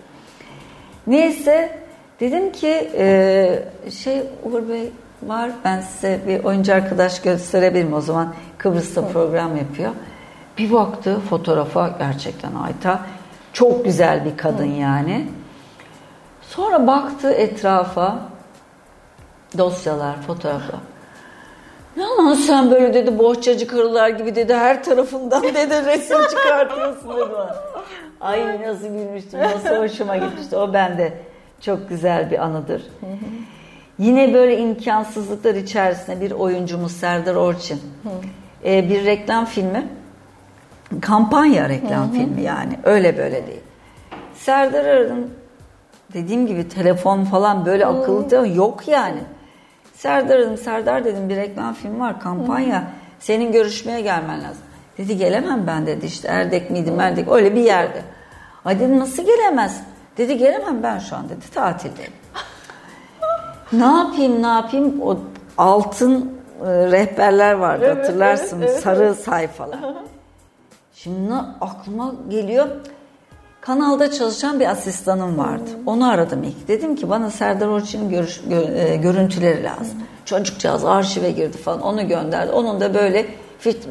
Neyse 1.08 1.80
dedim 2.20 2.52
ki 2.52 2.90
e, 2.98 3.64
şey 3.92 4.24
Uğur 4.44 4.70
Bey 4.70 4.92
var 5.24 5.52
ben 5.66 5.82
size 5.82 6.20
bir 6.28 6.44
oyuncu 6.44 6.74
arkadaş 6.74 7.22
gösterebilirim 7.22 7.94
o 7.94 8.02
zaman 8.02 8.34
Kıbrıs'ta 8.58 9.08
program 9.08 9.58
yapıyor. 9.58 9.92
Bir 10.58 10.72
baktı 10.72 11.20
fotoğrafa 11.30 11.96
gerçekten 12.00 12.56
Ayta 12.56 13.00
çok 13.54 13.86
güzel 13.86 14.26
bir 14.26 14.38
kadın 14.38 14.66
yani. 14.72 15.28
Sonra 16.42 16.88
baktı 16.88 17.32
etrafa 17.32 18.20
dosyalar, 19.58 20.22
fotoğraflar. 20.22 20.80
Ne 21.98 22.04
lan 22.04 22.34
sen 22.34 22.72
böyle? 22.72 22.94
dedi. 22.94 23.20
Bohçacı 23.20 23.68
karılar 23.68 24.10
gibi 24.10 24.36
dedi. 24.36 24.54
Her 24.54 24.84
tarafından 24.84 25.44
dedi. 25.56 25.86
Resim 25.86 26.18
çıkartıyorsun 26.30 27.10
dedi 27.10 27.30
bana. 27.34 27.56
Ay 28.22 28.62
nasıl 28.62 28.88
gülmüştüm. 28.88 29.40
Nasıl 29.40 29.76
hoşuma 29.76 30.18
gitmişti. 30.18 30.58
O 30.58 30.74
bende 30.74 31.14
çok 31.62 31.90
güzel 31.90 32.32
bir 32.32 32.40
anıdır. 32.44 32.84
Yine 34.00 34.34
böyle 34.34 34.58
imkansızlıklar 34.58 35.56
içerisinde 35.56 36.22
bir 36.22 36.32
oyuncumuz 36.32 36.92
Serdar 36.92 37.36
Orçin. 37.36 37.82
Ee, 38.66 38.90
bir 38.90 39.06
reklam 39.06 39.46
filmi 39.46 39.88
kampanya 41.02 41.70
reklam 41.70 42.12
filmi 42.12 42.42
yani 42.42 42.80
öyle 42.84 43.18
böyle 43.18 43.48
değil. 43.48 43.62
Serdar 44.34 44.86
aradım 44.86 45.30
dediğim 46.14 46.48
gibi 46.48 46.70
telefon 46.70 47.24
falan 47.24 47.66
böyle 47.66 47.86
akıllı 47.86 48.48
yok 48.48 48.88
yani. 48.88 49.20
Serdar 49.94 50.40
dedim, 50.40 50.58
Serdar 50.58 51.06
dedim 51.06 51.30
bir 51.30 51.36
reklam 51.36 51.74
film 51.74 52.00
var, 52.00 52.20
kampanya. 52.20 52.84
Senin 53.20 53.52
görüşmeye 53.52 54.02
gelmen 54.02 54.44
lazım. 54.44 54.64
Dedi 54.98 55.18
gelemem 55.18 55.64
ben 55.68 55.88
dedi 55.88 56.06
işte 56.06 56.28
Erdek 56.28 56.72
miydi 56.72 56.92
Merdek 56.92 57.32
öyle 57.32 57.56
bir 57.56 57.62
yerde. 57.62 58.02
Ay 58.66 58.80
dedim 58.80 59.00
nasıl 59.00 59.26
gelemez? 59.26 59.84
Dedi 60.18 60.38
gelemem 60.38 60.84
ben 60.84 61.00
şu 61.00 61.16
an 61.16 61.30
dedi 61.30 61.52
tatildeyim. 61.54 62.12
ne 63.74 63.86
yapayım 63.86 64.44
ne 64.44 64.48
yapayım 64.48 65.02
o 65.02 65.18
altın 65.58 66.32
e, 66.66 66.68
rehberler 66.68 67.54
vardı 67.54 67.86
evet, 67.88 67.98
hatırlarsın 67.98 68.58
evet, 68.58 68.70
evet, 68.70 68.84
sarı 68.84 69.16
sayfalar. 69.16 69.80
Şimdi 71.04 71.34
aklıma 71.62 72.14
geliyor 72.30 72.68
Kanalda 73.62 74.12
çalışan 74.12 74.60
bir 74.60 74.66
asistanım 74.66 75.38
vardı. 75.38 75.70
Hmm. 75.74 75.88
Onu 75.88 76.10
aradım 76.10 76.44
ilk. 76.44 76.68
Dedim 76.68 76.96
ki 76.96 77.10
bana 77.10 77.32
Serdar 77.32 77.68
Orçun'un 77.68 78.10
görüş, 78.10 78.42
gö, 78.50 78.62
e, 78.62 78.96
görüntüleri 78.96 79.64
lazım. 79.64 80.00
Hmm. 80.00 80.06
Çocukcağız 80.26 80.86
arşive 80.86 81.32
girdi 81.32 81.58
falan. 81.58 81.82
Onu 81.82 82.08
gönderdi. 82.08 82.52
Onun 82.52 82.82
da 82.82 82.94
böyle 82.94 83.26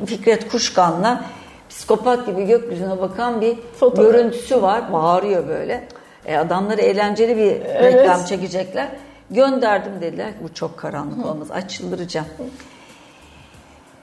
Fikret 0.07 0.49
Kuşkan'la 0.49 1.25
psikopat 1.69 2.27
gibi 2.27 2.47
gökyüzüne 2.47 3.01
bakan 3.01 3.41
bir 3.41 3.59
Fotoğraf. 3.81 4.13
görüntüsü 4.13 4.63
var. 4.63 4.93
Bağırıyor 4.93 5.49
böyle. 5.49 5.89
E, 6.27 6.37
adamları 6.37 6.81
eğlenceli 6.81 7.37
bir 7.37 7.51
evet. 7.51 7.95
reklam 7.95 8.25
çekecekler. 8.25 8.89
Gönderdim 9.31 9.93
dediler. 10.01 10.31
Bu 10.43 10.55
çok 10.55 10.77
karanlık 10.77 11.27
olmaz. 11.27 11.51
Açıldıracağım. 11.51 12.27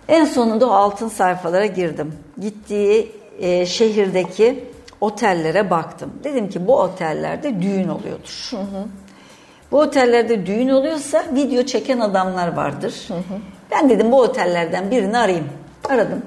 En 0.07 0.25
sonunda 0.25 0.67
o 0.67 0.71
altın 0.71 1.07
sayfalara 1.07 1.65
girdim. 1.65 2.13
Gittiği 2.41 3.11
e, 3.39 3.65
şehirdeki 3.65 4.63
otellere 5.01 5.69
baktım. 5.69 6.13
Dedim 6.23 6.49
ki 6.49 6.67
bu 6.67 6.79
otellerde 6.79 7.61
düğün 7.61 7.87
oluyordur. 7.87 8.47
Hı 8.51 8.57
hı. 8.57 8.85
Bu 9.71 9.79
otellerde 9.79 10.45
düğün 10.45 10.69
oluyorsa 10.69 11.23
video 11.33 11.63
çeken 11.63 11.99
adamlar 11.99 12.55
vardır. 12.55 13.05
Hı 13.07 13.13
hı. 13.13 13.39
Ben 13.71 13.89
dedim 13.89 14.11
bu 14.11 14.21
otellerden 14.21 14.91
birini 14.91 15.17
arayayım. 15.17 15.49
Aradım. 15.89 16.21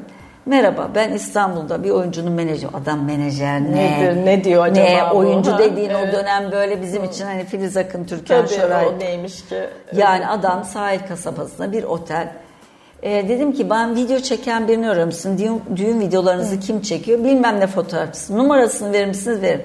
Merhaba 0.47 0.91
ben 0.95 1.13
İstanbul'da 1.13 1.85
bir 1.85 1.91
oyuncunun 1.91 2.33
menajeri. 2.33 2.71
Adam 2.83 3.05
menajer 3.05 3.61
ne? 3.61 4.01
Nedir, 4.01 4.27
ne 4.27 4.45
diyor 4.45 4.67
acaba 4.67 4.87
Ne 4.87 5.03
oyuncu 5.03 5.53
ha, 5.53 5.59
dediğin 5.59 5.91
evet. 5.91 6.09
o 6.09 6.17
dönem 6.17 6.53
böyle 6.53 6.83
bizim 6.83 7.05
için 7.05 7.25
hani 7.25 7.45
Filiz 7.45 7.77
Akın, 7.77 8.05
Türkan 8.05 8.47
Tabii, 8.47 8.57
Şoray. 8.61 8.87
o 8.87 8.99
neymiş 8.99 9.49
ki. 9.49 9.61
Yani 9.97 10.27
adam 10.27 10.65
sahil 10.65 10.99
kasabasında 11.09 11.73
bir 11.73 11.85
otel 11.85 12.29
e, 13.03 13.29
dedim 13.29 13.53
ki 13.53 13.71
ben 13.71 13.97
video 13.97 14.19
çeken 14.19 14.69
birini 14.69 14.91
arıyor 14.91 15.07
musun? 15.07 15.39
Düğün, 15.39 15.63
düğün 15.77 16.01
videolarınızı 16.01 16.57
Hı. 16.57 16.61
kim 16.61 16.81
çekiyor? 16.81 17.25
Bilmem 17.25 17.61
ne 17.61 17.67
fotoğrafçısı. 17.67 18.39
Numarasını 18.39 18.93
verir 18.93 19.07
misiniz? 19.07 19.43
Verin. 19.43 19.63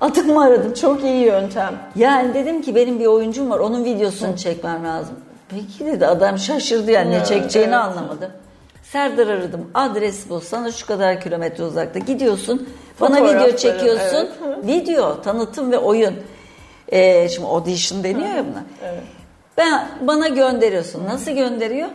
Adımı 0.00 0.44
aradım. 0.44 0.74
Çok 0.74 1.04
iyi 1.04 1.24
yöntem. 1.24 1.74
Yani 1.96 2.34
dedim 2.34 2.62
ki 2.62 2.74
benim 2.74 2.98
bir 3.00 3.06
oyuncum 3.06 3.50
var. 3.50 3.58
Onun 3.58 3.84
videosunu 3.84 4.32
Hı. 4.32 4.36
çekmem 4.36 4.84
lazım. 4.84 5.14
Peki 5.48 5.86
dedi 5.86 6.06
adam 6.06 6.38
şaşırdı 6.38 6.90
yani 6.90 7.10
ne 7.10 7.24
çekeceğini 7.24 7.74
evet. 7.74 7.78
anlamadı. 7.78 8.30
Serdar 8.82 9.26
aradım. 9.26 9.70
Adres 9.74 10.30
bu. 10.30 10.40
Sana 10.40 10.72
şu 10.72 10.86
kadar 10.86 11.20
kilometre 11.20 11.64
uzakta. 11.64 11.98
Gidiyorsun. 11.98 12.68
Bana 13.00 13.24
video 13.24 13.56
çekiyorsun. 13.56 14.28
evet. 14.46 14.66
Video, 14.66 15.22
tanıtım 15.22 15.72
ve 15.72 15.78
oyun. 15.78 16.14
Ee, 16.88 17.28
şimdi 17.28 17.48
audition 17.48 18.04
deniyor 18.04 18.28
ya 18.28 18.44
buna. 18.44 18.64
Evet. 18.84 19.02
Ben 19.56 19.88
bana 20.00 20.28
gönderiyorsun. 20.28 21.04
Nasıl 21.04 21.30
gönderiyor? 21.30 21.88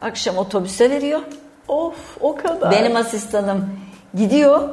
Akşam 0.00 0.38
otobüse 0.38 0.90
veriyor. 0.90 1.20
Of 1.68 2.16
o 2.20 2.36
kadar. 2.36 2.70
Benim 2.72 2.96
asistanım 2.96 3.70
gidiyor 4.14 4.68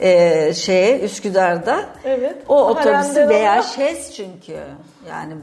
e, 0.00 0.54
şeye 0.54 1.00
Üsküdar'da. 1.00 1.84
Evet. 2.04 2.36
O 2.48 2.66
otobüsü 2.68 3.28
şez 3.62 4.14
çünkü. 4.14 4.56
Yani 5.10 5.34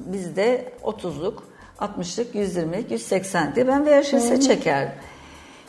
bizde 0.00 0.72
30'luk, 0.84 1.34
60'lık, 1.80 2.34
120'lik, 2.34 2.90
180 2.90 3.54
diye 3.54 3.68
ben 3.68 3.86
VHS'e 3.86 4.40
çekerdim. 4.40 4.94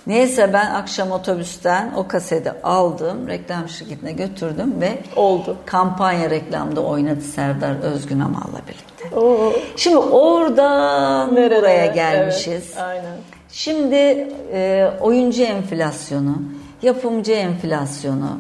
Neyse 0.10 0.54
ben 0.54 0.72
akşam 0.72 1.12
otobüsten 1.12 1.92
o 1.98 2.08
kaseti 2.08 2.52
aldım, 2.64 3.28
reklam 3.28 3.70
şirketine 3.70 4.12
götürdüm 4.12 4.82
ve 4.82 4.98
Oldu. 5.16 5.58
kampanya 5.66 6.30
reklamda 6.30 6.82
oynadı 6.82 7.22
Serdar 7.22 7.76
Özgün 7.84 8.20
Amal'la 8.20 8.62
birlikte. 8.68 9.16
Oo. 9.20 9.54
Şimdi 9.76 9.98
oradan 9.98 11.36
Nerelere? 11.36 11.60
buraya 11.62 11.86
gelmişiz. 11.86 12.48
Evet, 12.74 12.78
aynen. 12.78 13.16
Şimdi 13.50 14.28
e, 14.54 14.90
oyuncu 15.02 15.44
enflasyonu, 15.44 16.36
yapımcı 16.82 17.32
enflasyonu. 17.32 18.38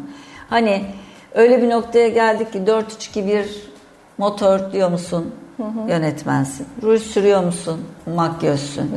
Hani 0.49 0.85
öyle 1.33 1.61
bir 1.61 1.69
noktaya 1.69 2.07
geldik 2.07 2.53
ki 2.53 2.59
4-3-2-1 2.59 3.45
motor 4.17 4.71
diyor 4.71 4.89
musun? 4.89 5.35
Yönetmensin. 5.89 6.67
Ruj 6.83 7.01
sürüyor 7.01 7.43
musun? 7.43 7.81
Makyözsün. 8.15 8.91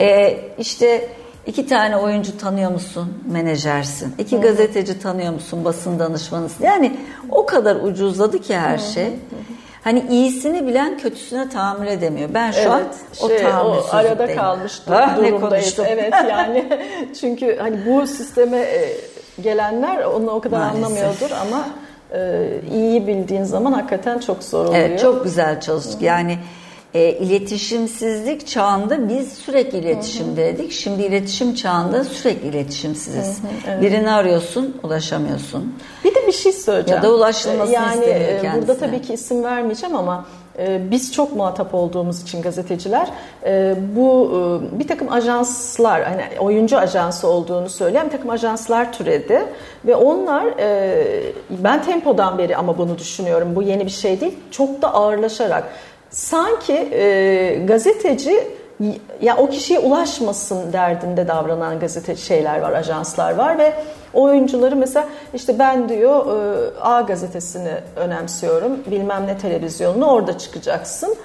E, 0.00 0.38
işte 0.58 1.08
iki 1.46 1.66
tane 1.66 1.96
oyuncu 1.96 2.38
tanıyor 2.38 2.70
musun? 2.70 3.14
Menajersin. 3.30 4.14
İki 4.18 4.40
gazeteci 4.40 4.98
tanıyor 5.00 5.32
musun? 5.32 5.64
Basın 5.64 5.98
danışmanısın. 5.98 6.64
Yani 6.64 6.96
o 7.30 7.46
kadar 7.46 7.76
ucuzladı 7.76 8.40
ki 8.40 8.56
her 8.56 8.78
şey. 8.78 9.08
Hani 9.84 10.04
iyisini 10.10 10.66
bilen 10.66 10.98
kötüsüne 10.98 11.48
tahammül 11.48 11.86
edemiyor. 11.86 12.28
Ben 12.34 12.50
şu 12.50 12.72
an 12.72 12.82
o 13.22 13.28
şey, 13.28 13.46
o 13.46 13.84
arada 13.90 14.34
kalmış 14.34 14.80
Ah, 14.90 15.18
ne 15.18 15.28
durumdayız. 15.28 15.78
Evet 15.86 16.14
yani 16.30 16.64
çünkü 17.20 17.58
hani 17.58 17.78
bu 17.86 18.06
sisteme 18.06 18.58
e, 18.58 18.96
gelenler 19.42 20.04
onu 20.04 20.30
o 20.30 20.40
kadar 20.40 20.58
Maalesef. 20.58 20.84
anlamıyordur 20.84 21.30
ama 21.30 21.68
e, 22.14 22.48
iyi 22.74 23.06
bildiğin 23.06 23.44
zaman 23.44 23.72
hakikaten 23.72 24.18
çok 24.18 24.42
zor 24.42 24.66
oluyor. 24.66 24.82
Evet 24.82 25.00
çok 25.00 25.24
güzel 25.24 25.60
çalıştık. 25.60 26.02
Yani 26.02 26.38
e, 26.94 27.12
iletişimsizlik 27.12 28.46
çağında 28.46 29.08
biz 29.08 29.32
sürekli 29.32 29.78
iletişimdeydik. 29.78 30.72
Şimdi 30.72 31.02
iletişim 31.02 31.54
çağında 31.54 32.04
sürekli 32.04 32.48
iletişimsiziz. 32.48 33.40
Birini 33.80 34.10
arıyorsun, 34.10 34.76
ulaşamıyorsun. 34.82 35.74
Bir 36.04 36.14
de 36.14 36.26
bir 36.26 36.32
şey 36.32 36.52
söyleyeceğim. 36.52 37.02
Ya 37.02 37.08
da 37.08 37.14
ulaşılmasını 37.14 37.74
yani, 37.74 37.94
istemiyor 37.94 38.20
e, 38.20 38.32
Burada 38.32 38.42
kendisine. 38.42 38.78
tabii 38.78 39.02
ki 39.02 39.12
isim 39.14 39.44
vermeyeceğim 39.44 39.96
ama 39.96 40.26
e, 40.58 40.90
biz 40.90 41.12
çok 41.12 41.36
muhatap 41.36 41.74
olduğumuz 41.74 42.22
için 42.22 42.42
gazeteciler 42.42 43.08
e, 43.44 43.74
bu 43.96 44.30
bir 44.72 44.88
takım 44.88 45.12
ajanslar 45.12 46.04
hani 46.04 46.22
oyuncu 46.40 46.78
ajansı 46.78 47.28
olduğunu 47.28 47.68
söyleyen 47.68 48.06
bir 48.06 48.10
takım 48.10 48.30
ajanslar 48.30 48.92
türedi 48.92 49.44
ve 49.86 49.96
onlar 49.96 50.44
ben 51.50 51.82
tempodan 51.82 52.38
beri 52.38 52.56
ama 52.56 52.78
bunu 52.78 52.98
düşünüyorum 52.98 53.56
bu 53.56 53.62
yeni 53.62 53.86
bir 53.86 53.90
şey 53.90 54.20
değil 54.20 54.34
çok 54.50 54.82
da 54.82 54.94
ağırlaşarak 54.94 55.64
sanki 56.10 56.88
e, 56.92 57.64
gazeteci 57.66 58.46
ya 59.22 59.36
o 59.36 59.50
kişiye 59.50 59.78
ulaşmasın 59.78 60.72
derdinde 60.72 61.28
davranan 61.28 61.80
gazete 61.80 62.16
şeyler 62.16 62.60
var, 62.60 62.72
ajanslar 62.72 63.34
var 63.34 63.58
ve 63.58 63.72
oyuncuları 64.14 64.76
mesela 64.76 65.08
işte 65.34 65.58
ben 65.58 65.88
diyor 65.88 66.26
e, 66.26 66.80
A 66.80 67.00
gazetesini 67.00 67.72
önemsiyorum, 67.96 68.78
bilmem 68.90 69.26
ne 69.26 69.38
televizyonunu 69.38 70.06
orada 70.06 70.38
çıkacaksın. 70.38 71.16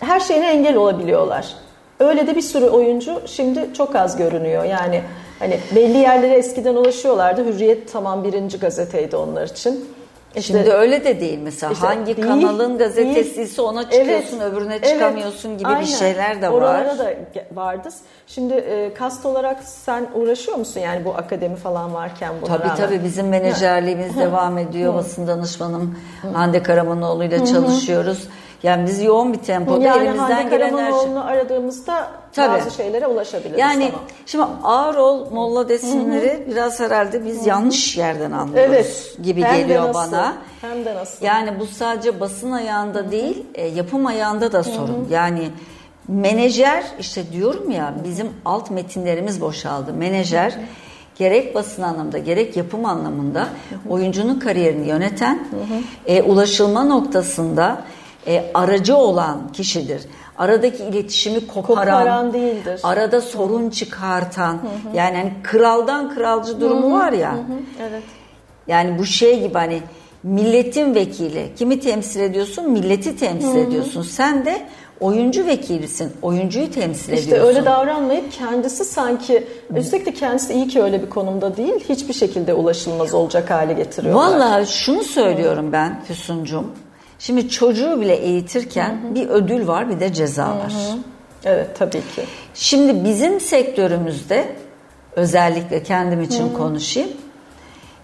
Her 0.00 0.20
şeyine 0.20 0.50
engel 0.50 0.76
olabiliyorlar. 0.76 1.54
Öyle 2.00 2.26
de 2.26 2.36
bir 2.36 2.42
sürü 2.42 2.64
oyuncu 2.64 3.22
şimdi 3.26 3.74
çok 3.74 3.96
az 3.96 4.16
görünüyor. 4.16 4.64
Yani 4.64 5.02
hani 5.38 5.58
belli 5.76 5.98
yerlere 5.98 6.34
eskiden 6.34 6.74
ulaşıyorlardı. 6.74 7.44
Hürriyet 7.44 7.92
tamam 7.92 8.24
birinci 8.24 8.58
gazeteydi 8.58 9.16
onlar 9.16 9.46
için. 9.48 9.95
İşte- 10.36 10.58
Şimdi 10.58 10.70
öyle 10.72 11.04
de 11.04 11.20
değil 11.20 11.38
mesela 11.38 11.72
İşte 11.72 11.86
hangi 11.86 12.16
değil, 12.16 12.28
kanalın 12.28 12.78
gazetesiyse 12.78 13.62
ona 13.62 13.82
çıkıyorsun 13.82 14.38
Evet, 14.40 14.52
öbürüne 14.52 14.74
evet, 14.76 14.88
çıkamıyorsun 14.88 15.58
gibi 15.58 15.68
aynen. 15.68 15.80
bir 15.80 15.86
şeyler 15.86 16.42
de 16.42 16.48
var. 16.48 16.52
Oralara 16.52 16.98
da 16.98 17.14
vardı. 17.54 17.88
Şimdi 18.26 18.54
e, 18.54 18.94
kast 18.94 19.26
olarak 19.26 19.62
sen 19.62 20.06
uğraşıyor 20.14 20.56
musun 20.56 20.80
yani 20.80 21.04
bu 21.04 21.14
akademi 21.14 21.56
falan 21.56 21.94
varken 21.94 22.34
buna 22.42 22.48
Tabii 22.56 22.62
rağmen? 22.64 22.76
tabii 22.76 23.04
bizim 23.04 23.28
menajerliğimiz 23.28 24.16
devam 24.16 24.58
ediyor. 24.58 24.94
Basın 24.94 25.26
danışmanım 25.26 25.98
Hande 26.32 26.62
Karamanoğlu 26.62 27.24
ile 27.24 27.46
çalışıyoruz. 27.46 28.28
Yani 28.62 28.86
biz 28.86 29.02
yoğun 29.02 29.32
bir 29.32 29.38
tempoda 29.38 29.84
Yani 29.84 30.08
elimizden 30.08 30.50
gelen 30.50 30.78
her 30.78 30.92
şey. 30.92 31.18
Aradığımızda 31.18 32.08
Tabii. 32.32 32.60
bazı 32.60 32.70
şeylere 32.70 33.06
ulaşabiliriz. 33.06 33.58
Yani 33.58 33.90
tamam. 33.90 34.04
şimdi 34.26 34.44
ağır 34.64 34.94
ol 34.94 35.30
molla 35.30 35.68
desinleri 35.68 36.44
biraz 36.50 36.80
herhalde 36.80 37.24
biz 37.24 37.46
yanlış 37.46 37.96
yerden 37.96 38.32
anlıyoruz 38.32 38.74
Evet. 38.74 39.16
gibi 39.22 39.42
Hem 39.42 39.54
de 39.54 39.60
geliyor 39.60 39.88
nasıl, 39.88 40.12
bana. 40.12 40.36
Hem 40.60 40.84
de 40.84 40.94
nasıl. 40.94 41.26
Yani 41.26 41.60
bu 41.60 41.66
sadece 41.66 42.20
basın 42.20 42.52
ayağında 42.52 43.10
değil, 43.10 43.46
e, 43.54 43.66
yapım 43.66 44.06
ayağında 44.06 44.52
da 44.52 44.62
sorun. 44.62 45.08
Yani 45.10 45.50
menajer 46.08 46.84
işte 47.00 47.32
diyorum 47.32 47.70
ya 47.70 47.94
bizim 48.04 48.28
alt 48.44 48.70
metinlerimiz 48.70 49.40
boşaldı. 49.40 49.92
Menajer 49.92 50.54
gerek 51.18 51.54
basın 51.54 51.82
anlamında 51.82 52.18
gerek 52.18 52.56
yapım 52.56 52.84
anlamında 52.84 53.48
oyuncunun 53.88 54.38
kariyerini 54.38 54.88
yöneten, 54.88 55.48
e, 56.06 56.22
ulaşılma 56.22 56.84
noktasında 56.84 57.82
e, 58.26 58.50
aracı 58.54 58.96
olan 58.96 59.52
kişidir. 59.52 60.02
Aradaki 60.38 60.84
iletişimi 60.84 61.46
koparan, 61.46 61.98
Koparan 61.98 62.32
değildir. 62.32 62.80
arada 62.82 63.20
sorun 63.20 63.70
çıkartan, 63.70 64.58
yani 64.94 65.16
hani 65.16 65.32
kraldan 65.42 66.14
kralcı 66.14 66.60
durumu 66.60 66.92
var 66.98 67.12
ya. 67.12 67.34
Evet. 67.88 68.02
Yani 68.68 68.98
bu 68.98 69.04
şey 69.04 69.40
gibi 69.40 69.54
hani 69.54 69.82
milletin 70.22 70.94
vekili. 70.94 71.52
Kimi 71.56 71.80
temsil 71.80 72.20
ediyorsun? 72.20 72.70
Milleti 72.70 73.16
temsil 73.16 73.56
ediyorsun. 73.56 74.02
Sen 74.02 74.44
de 74.44 74.66
oyuncu 75.00 75.46
vekilisin. 75.46 76.12
Oyuncuyu 76.22 76.70
temsil 76.70 77.12
İşte 77.12 77.26
ediyorsun. 77.26 77.48
öyle 77.48 77.64
davranmayıp 77.64 78.32
kendisi 78.32 78.84
sanki 78.84 79.46
üstelik 79.76 80.06
de 80.06 80.14
kendisi 80.14 80.52
iyi 80.52 80.68
ki 80.68 80.82
öyle 80.82 81.02
bir 81.02 81.10
konumda 81.10 81.56
değil 81.56 81.84
hiçbir 81.88 82.14
şekilde 82.14 82.54
ulaşılmaz 82.54 83.14
olacak 83.14 83.50
hale 83.50 83.72
getiriyorlar. 83.72 84.22
Vallahi 84.22 84.66
şunu 84.66 85.02
söylüyorum 85.02 85.72
ben 85.72 86.00
Füsuncum. 86.04 86.66
Şimdi 87.18 87.48
çocuğu 87.48 88.00
bile 88.00 88.14
eğitirken 88.16 89.14
bir 89.14 89.28
ödül 89.28 89.66
var 89.66 89.90
bir 89.90 90.00
de 90.00 90.12
ceza 90.12 90.48
var. 90.48 90.74
Evet 91.44 91.78
tabii 91.78 92.00
ki. 92.00 92.24
Şimdi 92.54 93.04
bizim 93.04 93.40
sektörümüzde 93.40 94.56
özellikle 95.16 95.82
kendim 95.82 96.22
için 96.22 96.54
konuşayım. 96.54 97.10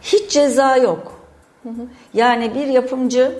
Hiç 0.02 0.30
ceza 0.30 0.76
yok. 0.76 1.20
Yani 2.14 2.54
bir 2.54 2.66
yapımcı 2.66 3.32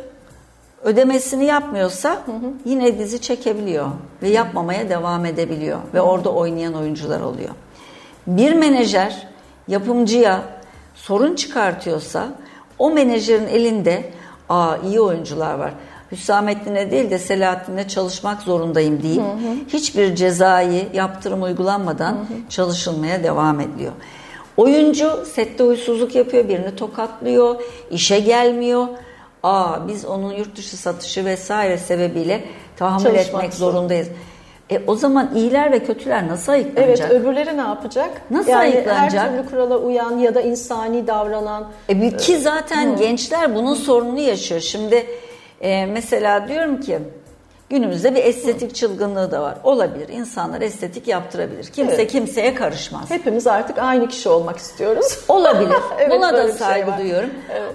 ödemesini 0.82 1.44
yapmıyorsa 1.44 2.22
yine 2.64 2.98
dizi 2.98 3.20
çekebiliyor 3.20 3.86
ve 4.22 4.28
yapmamaya 4.28 4.88
devam 4.88 5.26
edebiliyor 5.26 5.78
ve 5.94 6.00
orada 6.00 6.32
oynayan 6.32 6.74
oyuncular 6.74 7.20
oluyor. 7.20 7.50
Bir 8.26 8.52
menajer 8.52 9.28
yapımcıya 9.68 10.42
sorun 10.94 11.34
çıkartıyorsa 11.34 12.28
o 12.78 12.90
menajerin 12.90 13.46
elinde 13.46 14.10
aa 14.52 14.76
iyi 14.76 15.00
oyuncular 15.00 15.54
var. 15.54 15.72
Hüsamettin'e 16.12 16.90
değil 16.90 17.10
de 17.10 17.18
Selahattin'le 17.18 17.88
çalışmak 17.88 18.42
zorundayım 18.42 19.02
deyip 19.02 19.22
hiçbir 19.68 20.14
cezayı 20.16 20.84
yaptırım 20.92 21.42
uygulanmadan 21.42 22.16
çalışılmaya 22.48 23.24
devam 23.24 23.60
ediliyor. 23.60 23.92
Oyuncu 24.56 25.24
sette 25.34 25.64
huysuzluk 25.64 26.14
yapıyor, 26.14 26.48
birini 26.48 26.76
tokatlıyor, 26.76 27.60
işe 27.90 28.18
gelmiyor. 28.20 28.86
Aa 29.42 29.88
biz 29.88 30.04
onun 30.04 30.32
yurt 30.32 30.56
dışı 30.56 30.76
satışı 30.76 31.24
vesaire 31.24 31.78
sebebiyle 31.78 32.44
tahammül 32.76 33.04
Çalışmak 33.04 33.26
etmek 33.44 33.54
zor. 33.54 33.72
zorundayız. 33.72 34.08
E 34.72 34.82
o 34.86 34.94
zaman 34.96 35.30
iyiler 35.34 35.72
ve 35.72 35.78
kötüler 35.78 36.28
nasıl 36.28 36.52
Evet 36.52 36.66
ayıklanacak? 36.76 37.10
öbürleri 37.10 37.56
ne 37.56 37.60
yapacak? 37.60 38.10
Nasıl 38.30 38.50
yani 38.50 38.60
ayıklanacak? 38.60 39.22
her 39.22 39.30
türlü 39.36 39.50
kurala 39.50 39.76
uyan 39.78 40.18
ya 40.18 40.34
da 40.34 40.40
insani 40.40 41.06
davranan 41.06 41.66
E 41.88 42.16
ki 42.16 42.38
zaten 42.38 42.96
gençler 42.96 43.54
bunun 43.54 43.74
sorununu 43.74 44.20
yaşıyor. 44.20 44.60
Şimdi 44.60 45.06
e, 45.60 45.86
mesela 45.86 46.48
diyorum 46.48 46.80
ki 46.80 46.98
günümüzde 47.72 48.14
bir 48.14 48.24
estetik 48.24 48.74
çılgınlığı 48.74 49.30
da 49.30 49.42
var. 49.42 49.54
Olabilir. 49.64 50.08
İnsanlar 50.08 50.60
estetik 50.60 51.08
yaptırabilir. 51.08 51.64
Kimse 51.64 51.94
Evet. 51.94 52.12
kimseye 52.12 52.54
karışmaz. 52.54 53.10
hepimiz 53.10 53.46
artık 53.46 53.78
aynı 53.78 54.08
kişi 54.08 54.28
olmak 54.28 54.58
istiyoruz. 54.58 55.18
Olabilir. 55.28 55.72
Evet, 55.98 56.10
Buna 56.10 56.32
da 56.36 56.42
şey 56.42 56.52
saygı 56.52 56.90
var. 56.90 56.98
duyuyorum. 56.98 57.30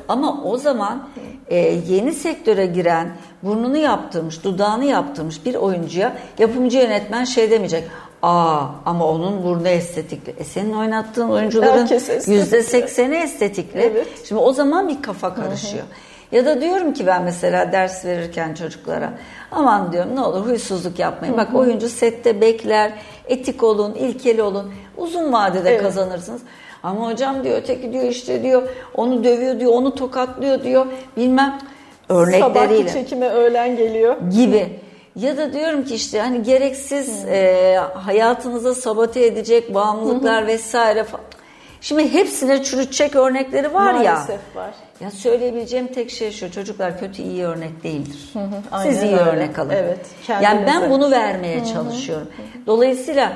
Ama 0.07 0.43
o 0.43 0.57
zaman 0.57 1.07
e, 1.47 1.55
yeni 1.88 2.13
sektöre 2.13 2.65
giren, 2.65 3.10
burnunu 3.43 3.77
yaptırmış, 3.77 4.43
dudağını 4.43 4.86
yaptırmış 4.86 5.45
bir 5.45 5.55
oyuncuya 5.55 6.13
yapımcı 6.39 6.77
yönetmen 6.77 7.23
şey 7.23 7.51
demeyecek. 7.51 7.83
Aa 8.21 8.62
ama 8.86 9.07
onun 9.07 9.43
burnu 9.43 9.67
estetikli. 9.67 10.33
E 10.39 10.43
senin 10.43 10.73
oynattığın 10.73 11.29
oyuncuların 11.29 11.88
yüzde 12.27 12.63
sekseni 12.63 13.15
estetikli. 13.15 13.79
Evet. 13.79 14.07
Şimdi 14.27 14.41
o 14.41 14.53
zaman 14.53 14.89
bir 14.89 15.01
kafa 15.01 15.36
karışıyor. 15.36 15.83
Ya 16.32 16.46
da 16.46 16.62
diyorum 16.62 16.94
ki 16.94 17.08
ben 17.08 17.24
mesela 17.24 17.72
ders 17.72 18.06
verirken 18.06 18.54
çocuklara 18.54 19.13
aman 19.52 19.92
diyorum 19.94 20.16
ne 20.16 20.22
olur 20.22 20.46
huysuzluk 20.46 21.00
yapmayın. 21.00 21.38
Bak 21.38 21.56
oyuncu 21.56 21.90
sette 21.90 22.42
bekler, 22.42 22.92
etik 23.28 23.63
olun, 23.63 23.94
ilkeli 23.94 24.42
olun. 24.42 24.72
Uzun 24.98 25.34
vadede 25.34 25.70
Evet. 25.70 25.82
kazanırsınız. 25.82 26.42
Ama 26.84 27.08
hocam 27.12 27.44
diyor 27.44 27.58
öteki 27.58 27.94
diyor 27.94 28.04
işte 28.04 28.44
diyor 28.44 28.63
onu 28.94 29.24
dövüyor 29.24 29.60
diyor 29.60 29.72
onu 29.74 29.96
tokatlıyor 29.96 30.63
diyor 30.63 30.86
bilmem 31.18 31.60
örnekleriyle 32.10 32.44
Sabahki 32.78 32.94
çekime 32.94 33.30
öğlen 33.30 33.78
geliyor. 33.78 34.16
gibi. 34.32 34.80
Ya 35.16 35.38
da 35.38 35.54
diyorum 35.54 35.84
ki 35.86 35.96
işte 35.96 36.20
hani 36.20 36.44
gereksiz 36.44 37.26
e, 37.26 37.76
hayatınıza 37.94 38.76
sabote 38.76 39.26
edecek 39.26 39.74
bağımlılıklar 39.74 40.48
vesaire 40.48 41.04
falan. 41.04 41.26
Şimdi 41.82 42.13
hepsine 42.13 42.63
çürütecek 42.63 43.16
örnekleri 43.16 43.74
var 43.74 43.94
ya. 43.94 44.13
Maalesef 44.13 44.40
var. 44.56 44.70
Ya 45.01 45.12
söyleyebileceğim 45.12 45.88
tek 45.88 46.12
şey 46.12 46.31
şu 46.31 46.51
çocuklar 46.51 46.99
kötü 46.99 47.21
iyi 47.21 47.43
örnek 47.45 47.83
değildir. 47.83 48.29
aynen 48.71 48.91
Siz 48.91 49.03
iyi 49.03 49.12
öyle. 49.17 49.23
örnek 49.29 49.60
alın. 49.60 49.69
Evet, 49.69 50.05
Yani 50.41 50.63
ben 50.67 50.89
bunu 50.91 51.12
vermeye 51.12 51.65
çalışıyorum. 51.65 52.27
Dolayısıyla 52.67 53.33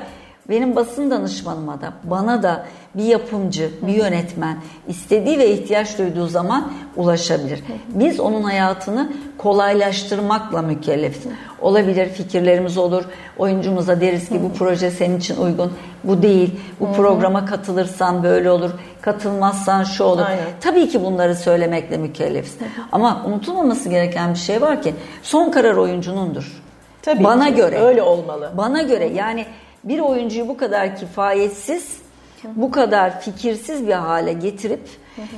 benim 0.48 0.76
basın 0.76 1.10
danışmanıma 1.10 1.80
da 1.80 1.92
bana 2.04 2.42
da 2.42 2.66
bir 2.94 3.04
yapımcı, 3.04 3.70
bir 3.82 3.94
yönetmen 3.94 4.56
istediği 4.88 5.38
ve 5.38 5.50
ihtiyaç 5.50 5.98
duyduğu 5.98 6.26
zaman 6.26 6.72
ulaşabilir. 6.96 7.62
Biz 7.88 8.20
onun 8.20 8.42
hayatını 8.42 9.12
kolaylaştırmakla 9.38 10.62
mükellefiz. 10.62 11.22
Olabilir 11.60 12.08
fikirlerimiz 12.08 12.78
olur. 12.78 13.04
Oyuncumuza 13.38 14.00
deriz 14.00 14.28
ki 14.28 14.42
bu 14.42 14.52
proje 14.52 14.90
senin 14.90 15.18
için 15.18 15.36
uygun. 15.36 15.72
Bu 16.04 16.22
değil. 16.22 16.60
Bu 16.80 16.92
programa 16.92 17.44
katılırsan 17.44 18.22
böyle 18.22 18.50
olur. 18.50 18.70
Katılmazsan 19.00 19.84
şu 19.84 20.04
olur. 20.04 20.22
Aynen. 20.26 20.44
Tabii 20.60 20.88
ki 20.88 21.04
bunları 21.04 21.34
söylemekle 21.34 21.96
mükellefiz. 21.96 22.56
Ama 22.92 23.22
unutulmaması 23.26 23.88
gereken 23.88 24.34
bir 24.34 24.38
şey 24.38 24.60
var 24.60 24.82
ki 24.82 24.94
son 25.22 25.50
karar 25.50 25.76
oyuncunundur. 25.76 26.62
Tabii 27.02 27.24
Bana 27.24 27.46
ki, 27.48 27.54
göre. 27.54 27.78
öyle 27.78 28.02
olmalı. 28.02 28.50
Bana 28.56 28.82
göre 28.82 29.04
yani 29.06 29.46
bir 29.84 29.98
oyuncuyu 29.98 30.48
bu 30.48 30.56
kadar 30.56 30.96
kifayetsiz, 30.96 31.96
bu 32.44 32.70
kadar 32.70 33.20
fikirsiz 33.20 33.86
bir 33.86 33.92
hale 33.92 34.32
getirip 34.32 34.80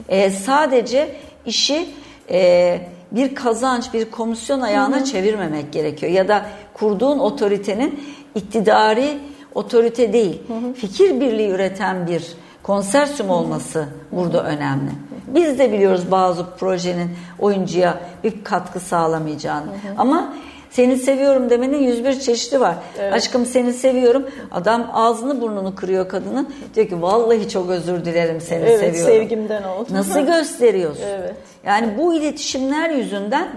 e, 0.09 0.31
sadece 0.31 1.17
işi 1.47 1.89
e, 2.31 2.81
bir 3.13 3.35
kazanç, 3.35 3.95
bir 3.95 4.11
komisyon 4.11 4.61
ayağına 4.61 5.05
çevirmemek 5.05 5.73
gerekiyor. 5.73 6.13
Ya 6.13 6.29
da 6.29 6.47
kurduğun 6.75 7.19
otoritenin 7.19 8.05
iktidari 8.35 9.19
otorite 9.55 10.13
değil, 10.13 10.43
fikir 10.77 11.21
birliği 11.21 11.49
üreten 11.49 12.07
bir 12.07 12.25
konsersiyum 12.63 13.31
olması 13.31 13.89
burada 14.13 14.45
önemli. 14.45 14.91
Biz 15.27 15.59
de 15.59 15.73
biliyoruz 15.73 16.11
bazı 16.11 16.47
projenin 16.51 17.11
oyuncuya 17.39 18.01
bir 18.25 18.45
katkı 18.45 18.81
sağlamayacağını. 18.81 19.67
Ama 19.99 20.35
seni 20.75 20.97
seviyorum 20.97 21.51
demenin 21.51 21.79
101 21.79 22.21
çeşidi 22.21 22.61
var. 22.61 22.75
Aşkım 23.13 23.47
seni 23.47 23.73
seviyorum. 23.73 24.29
Adam 24.53 24.91
ağzını 24.93 25.41
burnunu 25.41 25.75
kırıyor 25.75 26.09
kadının. 26.09 26.55
Diyor 26.75 26.89
ki 26.89 27.03
vallahi 27.03 27.49
çok 27.49 27.71
özür 27.71 28.05
dilerim 28.05 28.41
seni 28.41 28.65
Evet, 28.65 28.81
seviyorum. 28.81 29.13
sevgimden 29.13 29.63
oldu. 29.63 29.89
Nasıl 29.91 30.21
gösteriyorsun? 30.27 31.03
Evet. 31.07 31.35
Yani 31.67 31.99
bu 31.99 32.15
iletişimler 32.15 32.91
yüzünden 32.91 33.49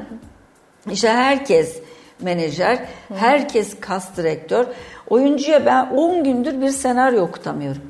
işte 0.92 1.10
herkes 1.10 1.80
menajer, 2.22 2.80
herkes 3.16 3.80
kas 3.80 4.18
direktör. 4.18 4.66
Oyuncuya 5.10 5.66
ben 5.66 5.90
10 5.90 6.24
gündür 6.24 6.62
bir 6.62 6.70
senaryo 6.70 7.22
okutamıyorum. 7.24 7.82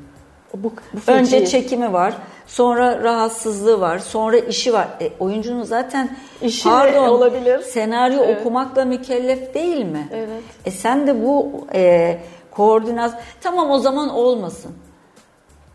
Bu, 0.54 0.62
bu 0.62 0.72
Önce 1.12 1.46
çekimi 1.46 1.92
var, 1.92 2.14
sonra 2.48 3.02
rahatsızlığı 3.02 3.80
var, 3.80 3.98
sonra 3.98 4.38
işi 4.38 4.72
var. 4.72 4.88
E, 5.00 5.10
oyuncunun 5.20 5.62
zaten 5.62 6.16
İşi 6.42 6.68
de 6.68 7.00
olabilir. 7.00 7.60
senaryo 7.60 8.22
Evet. 8.24 8.40
okumakla 8.40 8.84
mükellef 8.84 9.54
değil 9.54 9.84
mi? 9.84 10.08
Evet. 10.12 10.42
E 10.64 10.70
sen 10.70 11.06
de 11.06 11.24
bu 11.24 11.66
e, 11.74 12.18
koordinat 12.50 13.22
tamam 13.40 13.70
o 13.70 13.78
zaman 13.78 14.08
olmasın. 14.08 14.72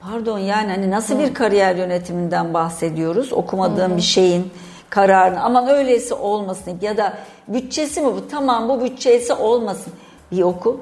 Pardon 0.01 0.39
yani 0.39 0.71
hani 0.71 0.91
nasıl 0.91 1.19
bir 1.19 1.33
kariyer 1.33 1.75
yönetiminden 1.75 2.53
bahsediyoruz? 2.53 3.33
Okumadığım 3.33 3.97
bir 3.97 4.01
şeyin 4.01 4.51
kararını 4.89 5.41
aman 5.43 5.67
öyleyse 5.67 6.13
olmasın 6.15 6.77
ya 6.81 6.97
da 6.97 7.13
bütçesi 7.47 8.01
mi 8.01 8.07
bu? 8.07 8.27
Tamam 8.31 8.69
bu 8.69 8.83
bütçeyse 8.83 9.33
olmasın. 9.33 9.93
Bir 10.31 10.43
oku. 10.43 10.81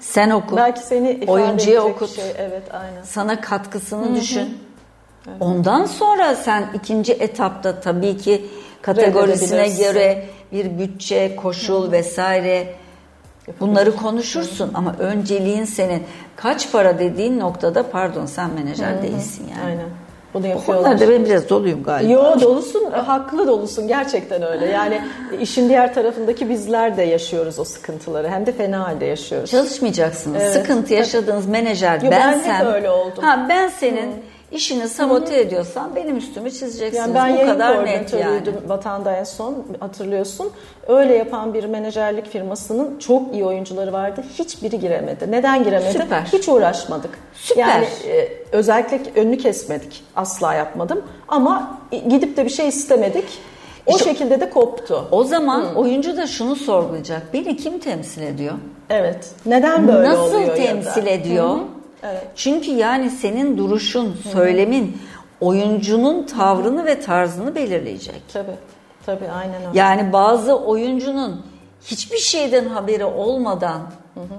Sen 0.00 0.30
oku. 0.30 0.56
Belki 0.56 0.80
seni 0.80 1.10
ifade 1.10 1.30
oyuncuya 1.30 1.82
okut. 1.82 2.10
Şey. 2.10 2.24
Evet 2.38 2.62
aynen. 2.72 3.02
Sana 3.02 3.40
katkısını 3.40 4.14
düşün. 4.16 4.58
Ondan 5.40 5.84
sonra 5.84 6.34
sen 6.34 6.68
ikinci 6.74 7.12
etapta 7.12 7.80
tabii 7.80 8.16
ki 8.16 8.46
kategorisine 8.82 9.68
göre 9.68 10.24
bir 10.52 10.78
bütçe, 10.78 11.36
koşul 11.36 11.92
vesaire 11.92 12.66
bunları 13.60 13.96
konuşursun 13.96 14.70
ama 14.74 14.94
önceliğin 14.98 15.64
senin 15.64 16.02
kaç 16.36 16.72
para 16.72 16.98
dediğin 16.98 17.40
noktada 17.40 17.90
pardon 17.90 18.26
sen 18.26 18.50
menajer 18.50 19.02
değilsin 19.02 19.46
yani. 19.50 19.64
Aynen. 19.66 19.88
Bunu 20.34 20.46
yapıyorlar. 20.46 20.84
konularda 20.84 21.12
ben 21.12 21.24
biraz 21.24 21.48
doluyum 21.48 21.82
galiba. 21.82 22.12
Yo 22.12 22.40
dolusun, 22.40 22.90
haklı 22.90 23.46
dolusun 23.46 23.88
gerçekten 23.88 24.42
öyle. 24.42 24.66
Yani 24.66 25.00
işin 25.40 25.68
diğer 25.68 25.94
tarafındaki 25.94 26.48
bizler 26.48 26.96
de 26.96 27.02
yaşıyoruz 27.02 27.58
o 27.58 27.64
sıkıntıları. 27.64 28.28
Hem 28.28 28.46
de 28.46 28.52
fena 28.52 28.88
halde 28.88 29.04
yaşıyoruz. 29.04 29.50
Çalışmayacaksınız. 29.50 30.42
Evet. 30.42 30.52
Sıkıntı 30.52 30.94
yaşadığınız 30.94 31.46
menajer 31.46 32.02
Yo, 32.02 32.10
ben 32.10 32.32
hep 32.32 32.46
bensem. 32.46 32.66
öyle 32.66 32.90
oldum. 32.90 33.24
Ha 33.24 33.46
ben 33.48 33.68
senin 33.68 34.14
işini 34.52 34.88
sabote 34.88 35.40
ediyorsan 35.40 35.96
benim 35.96 36.16
üstümü 36.16 36.50
çizeceksiniz. 36.50 36.94
Yani 36.96 37.14
ben 37.14 37.36
Bu 37.36 37.52
kadar 37.52 37.86
net 37.86 38.12
yani. 38.12 38.40
Vatan'da 38.68 39.12
en 39.16 39.24
son 39.24 39.64
hatırlıyorsun. 39.80 40.50
Öyle 40.88 41.14
yapan 41.16 41.54
bir 41.54 41.64
menajerlik 41.64 42.26
firmasının 42.30 42.98
çok 42.98 43.34
iyi 43.34 43.44
oyuncuları 43.44 43.92
vardı. 43.92 44.24
Hiçbiri 44.38 44.80
giremedi. 44.80 45.30
Neden 45.30 45.64
giremedi? 45.64 45.92
Süper. 45.98 46.20
Hiç 46.32 46.48
uğraşmadık. 46.48 47.10
Süper. 47.34 47.66
Yani 47.68 47.84
e, 48.08 48.28
özellikle 48.52 49.20
önünü 49.20 49.38
kesmedik. 49.38 50.04
Asla 50.16 50.54
yapmadım. 50.54 51.02
Ama 51.28 51.78
gidip 52.08 52.36
de 52.36 52.44
bir 52.44 52.50
şey 52.50 52.68
istemedik. 52.68 53.24
O 53.86 53.90
İşte- 53.96 54.04
şekilde 54.10 54.40
de 54.40 54.50
koptu. 54.50 55.08
O 55.10 55.24
zaman 55.24 55.74
oyuncu 55.76 56.16
da 56.16 56.26
şunu 56.26 56.56
sorgulayacak. 56.56 57.22
Beni 57.34 57.56
kim 57.56 57.78
temsil 57.78 58.22
ediyor? 58.22 58.54
Evet. 58.90 59.30
Neden 59.46 59.88
böyle 59.88 60.08
Nasıl 60.08 60.22
oluyor 60.34 60.48
da? 60.48 60.54
temsil 60.54 61.06
ediyor? 61.06 61.56
Evet. 62.02 62.26
Çünkü 62.36 62.70
yani 62.70 63.10
senin 63.10 63.58
duruşun, 63.58 64.16
söylemin 64.32 65.02
oyuncunun 65.40 66.26
tavrını 66.26 66.86
ve 66.86 67.00
tarzını 67.00 67.54
belirleyecek. 67.54 68.22
Tabii. 68.32 68.56
Tabii 69.06 69.28
aynen 69.28 69.54
öyle. 69.54 69.78
Yani 69.78 70.12
bazı 70.12 70.58
oyuncunun 70.58 71.46
hiçbir 71.84 72.18
şeyden 72.18 72.64
haberi 72.64 73.04
olmadan 73.04 73.82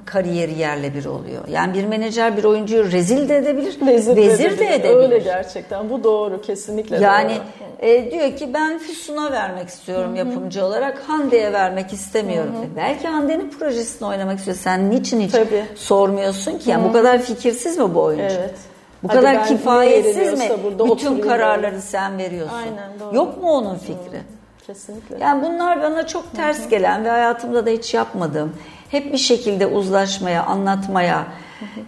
kariyeri 0.06 0.60
yerle 0.60 0.94
bir 0.94 1.06
oluyor. 1.06 1.48
Yani 1.48 1.74
bir 1.74 1.86
menajer 1.86 2.38
bir 2.38 2.44
oyuncuyu 2.44 2.92
rezil 2.92 3.30
de 3.30 3.38
edebilir, 3.38 3.78
Vezir, 3.88 4.16
vezir 4.16 4.60
de 4.60 4.76
edebilir. 4.76 4.96
Öyle 4.96 5.18
gerçekten. 5.18 5.90
Bu 5.90 6.04
doğru. 6.04 6.42
Kesinlikle 6.42 6.98
Yani 7.00 7.32
doğru. 7.32 7.90
e, 7.90 8.12
diyor 8.12 8.38
ki 8.38 8.54
ben 8.54 8.78
Füsun'a 8.78 9.32
vermek 9.32 9.68
istiyorum 9.70 10.16
yapımcı 10.16 10.66
olarak. 10.66 11.04
Hande'ye 11.08 11.54
vermek 11.54 11.94
istemiyorum. 11.94 12.56
E, 12.74 12.76
belki 12.76 13.08
Hande'nin 13.08 13.50
projesini 13.50 14.08
oynamak 14.08 14.38
istiyor. 14.40 14.58
Sen 14.58 14.90
niçin 14.92 15.20
hiç 15.20 15.32
Tabii. 15.32 15.66
sormuyorsun 15.76 16.58
ki? 16.58 16.70
Yani 16.70 16.90
bu 16.90 16.94
kadar 16.94 17.22
fikirsiz 17.22 17.78
mi 17.78 17.96
bu 17.96 18.02
oyuncu? 18.02 18.24
Evet. 18.40 18.56
Bu 19.04 19.10
Hadi 19.10 19.18
kadar 19.18 19.36
ben 19.36 19.46
kifayetsiz 19.46 20.40
mi? 20.40 20.50
Bütün 20.96 21.22
kararları 21.22 21.64
böyle. 21.64 21.82
sen 21.82 22.18
veriyorsun. 22.18 22.56
Aynen, 22.56 23.00
doğru. 23.00 23.16
Yok 23.16 23.44
mu 23.44 23.52
onun 23.52 23.76
fikri? 23.78 24.22
Kesinlikle. 24.68 25.18
Yani 25.22 25.44
bunlar 25.44 25.82
bana 25.82 26.08
çok 26.08 26.34
ters 26.36 26.70
gelen 26.70 27.06
ve 27.06 27.10
hayatımda 27.10 27.66
da 27.66 27.70
hiç 27.70 27.94
yapmadığım. 27.94 28.54
Hep 28.94 29.14
bir 29.14 29.18
şekilde 29.18 29.68
uzlaşmaya, 29.68 30.44
anlatmaya. 30.44 31.28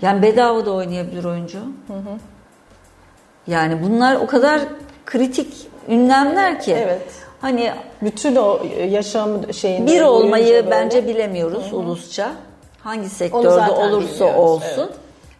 Yani 0.02 0.22
bedava 0.22 0.65
da 0.65 0.72
oynayabilir 0.72 1.24
oyuncu. 1.24 1.60
Yani 3.48 3.84
bunlar 3.84 4.15
o 4.15 4.28
kadar 4.28 4.62
kritik 5.06 5.68
ünlemler 5.89 6.62
ki. 6.62 6.74
Evet. 6.74 7.02
Hani 7.41 7.72
Bütün 8.02 8.36
o 8.36 8.60
yaşam 8.89 9.54
şeyinde 9.54 9.91
bir 9.91 10.02
olmayı 10.02 10.54
böyle- 10.54 10.72
bence 10.72 11.08
bilemiyoruz 11.08 11.74
ulusça. 11.74 12.32
Hangi 12.84 13.10
sektörde 13.10 13.72
olursa 13.72 14.38
olsun. 14.38 14.91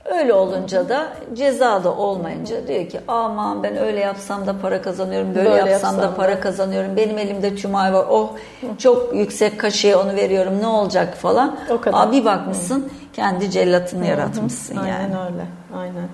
Öyle 0.06 0.34
olunca 0.34 0.90
da 0.90 1.08
ceza 1.34 1.84
da 1.84 1.94
olmayınca 1.96 2.68
diyor 2.68 2.90
ki 2.90 3.00
aman 3.08 3.64
ben 3.64 3.78
öyle 3.78 4.00
yapsam 4.00 4.48
da 4.48 4.56
para 4.62 4.82
kazanıyorum, 4.82 5.36
böyle, 5.36 5.50
Böyle 5.50 5.72
yapsam, 5.72 5.98
da 5.98 6.02
yapsam 6.02 6.16
para 6.16 6.32
da." 6.36 6.40
kazanıyorum. 6.40 6.96
Benim 6.98 7.18
elimde 7.18 7.56
tümay 7.56 7.94
var. 7.94 8.06
Oh 8.10 8.30
çok 8.78 9.16
yüksek 9.16 9.60
kaşeye 9.60 9.96
onu 9.96 10.16
veriyorum. 10.16 10.54
Ne 10.62 10.68
olacak 10.68 11.14
falan. 11.16 11.58
O 11.70 11.82
kadar. 11.82 12.00
Aa, 12.00 12.12
bir 12.12 12.26
bakmışsın 12.26 12.90
kendi 13.14 13.52
cellatını 13.52 14.06
yaratmışsın 14.06 14.76
Aynen 14.78 15.02
yani. 15.02 15.14
öyle. 15.26 15.46
Aynen. 15.78 16.08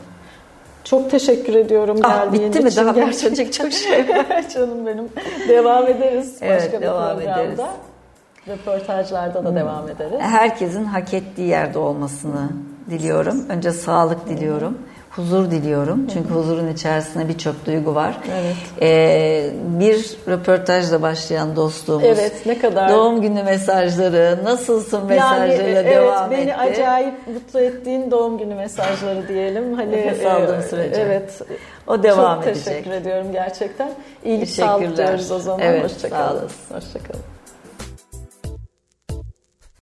Çok 0.84 1.12
teşekkür 1.12 1.56
ediyorum 1.56 2.00
Ah, 2.04 2.24
geldiğin 2.26 2.50
bitti 2.50 2.60
mi? 2.64 2.70
için. 2.70 2.86
Daha 2.86 2.92
Gerçekten. 2.92 3.50
çok 3.52 3.72
şey 3.72 4.06
Canım 4.54 4.86
benim. 4.86 5.10
Devam 5.48 5.88
ederiz 5.88 6.38
Evet, 6.42 6.62
başka 6.62 6.78
bir 6.78 6.86
devam 6.86 7.18
programda. 7.18 7.42
ederiz. 7.42 7.60
Röportajlarda 8.48 9.44
da 9.46 9.56
devam 9.56 9.89
ederiz. 9.89 10.20
Herkesin 10.20 10.86
hak 10.86 11.14
ettiği 11.14 11.48
yerde 11.48 11.80
olmasını 11.80 12.50
diliyorum. 12.90 13.46
Önce 13.50 13.72
sağlık 13.72 14.28
diliyorum. 14.30 14.78
Huzur 15.12 15.52
diliyorum. 15.52 16.08
Çünkü 16.14 16.30
huzurun 16.30 16.68
içerisinde 16.68 17.28
birçok 17.28 17.66
duygu 17.66 17.96
var. 17.96 18.18
Evet. 18.42 18.56
Ee, 18.82 19.50
bir 19.80 20.18
röportajla 20.28 21.02
başlayan 21.02 21.56
dostluğumuz. 21.56 22.04
Evet, 22.06 22.46
ne 22.46 22.60
kadar- 22.60 22.90
Doğum 22.90 23.22
günü 23.22 23.44
mesajları, 23.44 24.40
nasılsın 24.44 24.98
Yani 24.98 25.08
mesajlarıyla 25.10 25.82
evet 25.82 25.96
devam 25.96 26.32
beni 26.32 26.42
etti. 26.42 26.56
acayip 26.56 27.28
mutlu 27.28 27.60
ettiğin 27.60 28.12
doğum 28.12 28.38
günü 28.38 28.56
mesajları 28.56 29.28
diyelim. 29.28 29.74
Hani 29.74 29.92
Nefes 29.92 30.26
aldığım 30.26 30.60
e, 30.60 30.64
sürece. 30.64 31.02
Evet. 31.02 31.42
O 31.88 32.04
devam 32.04 32.36
Çok 32.40 32.48
edecek. 32.48 32.66
teşekkür 32.66 32.92
ediyorum 32.92 33.28
gerçekten. 33.32 33.92
İyilik 34.26 34.50
sağlık 34.50 34.98
diyoruz 34.98 35.32
o 35.32 35.40
zaman. 35.40 35.60
Evet, 35.66 35.84
Hoşçakalın. 35.84 36.50
Hoşçakalın. 36.74 37.22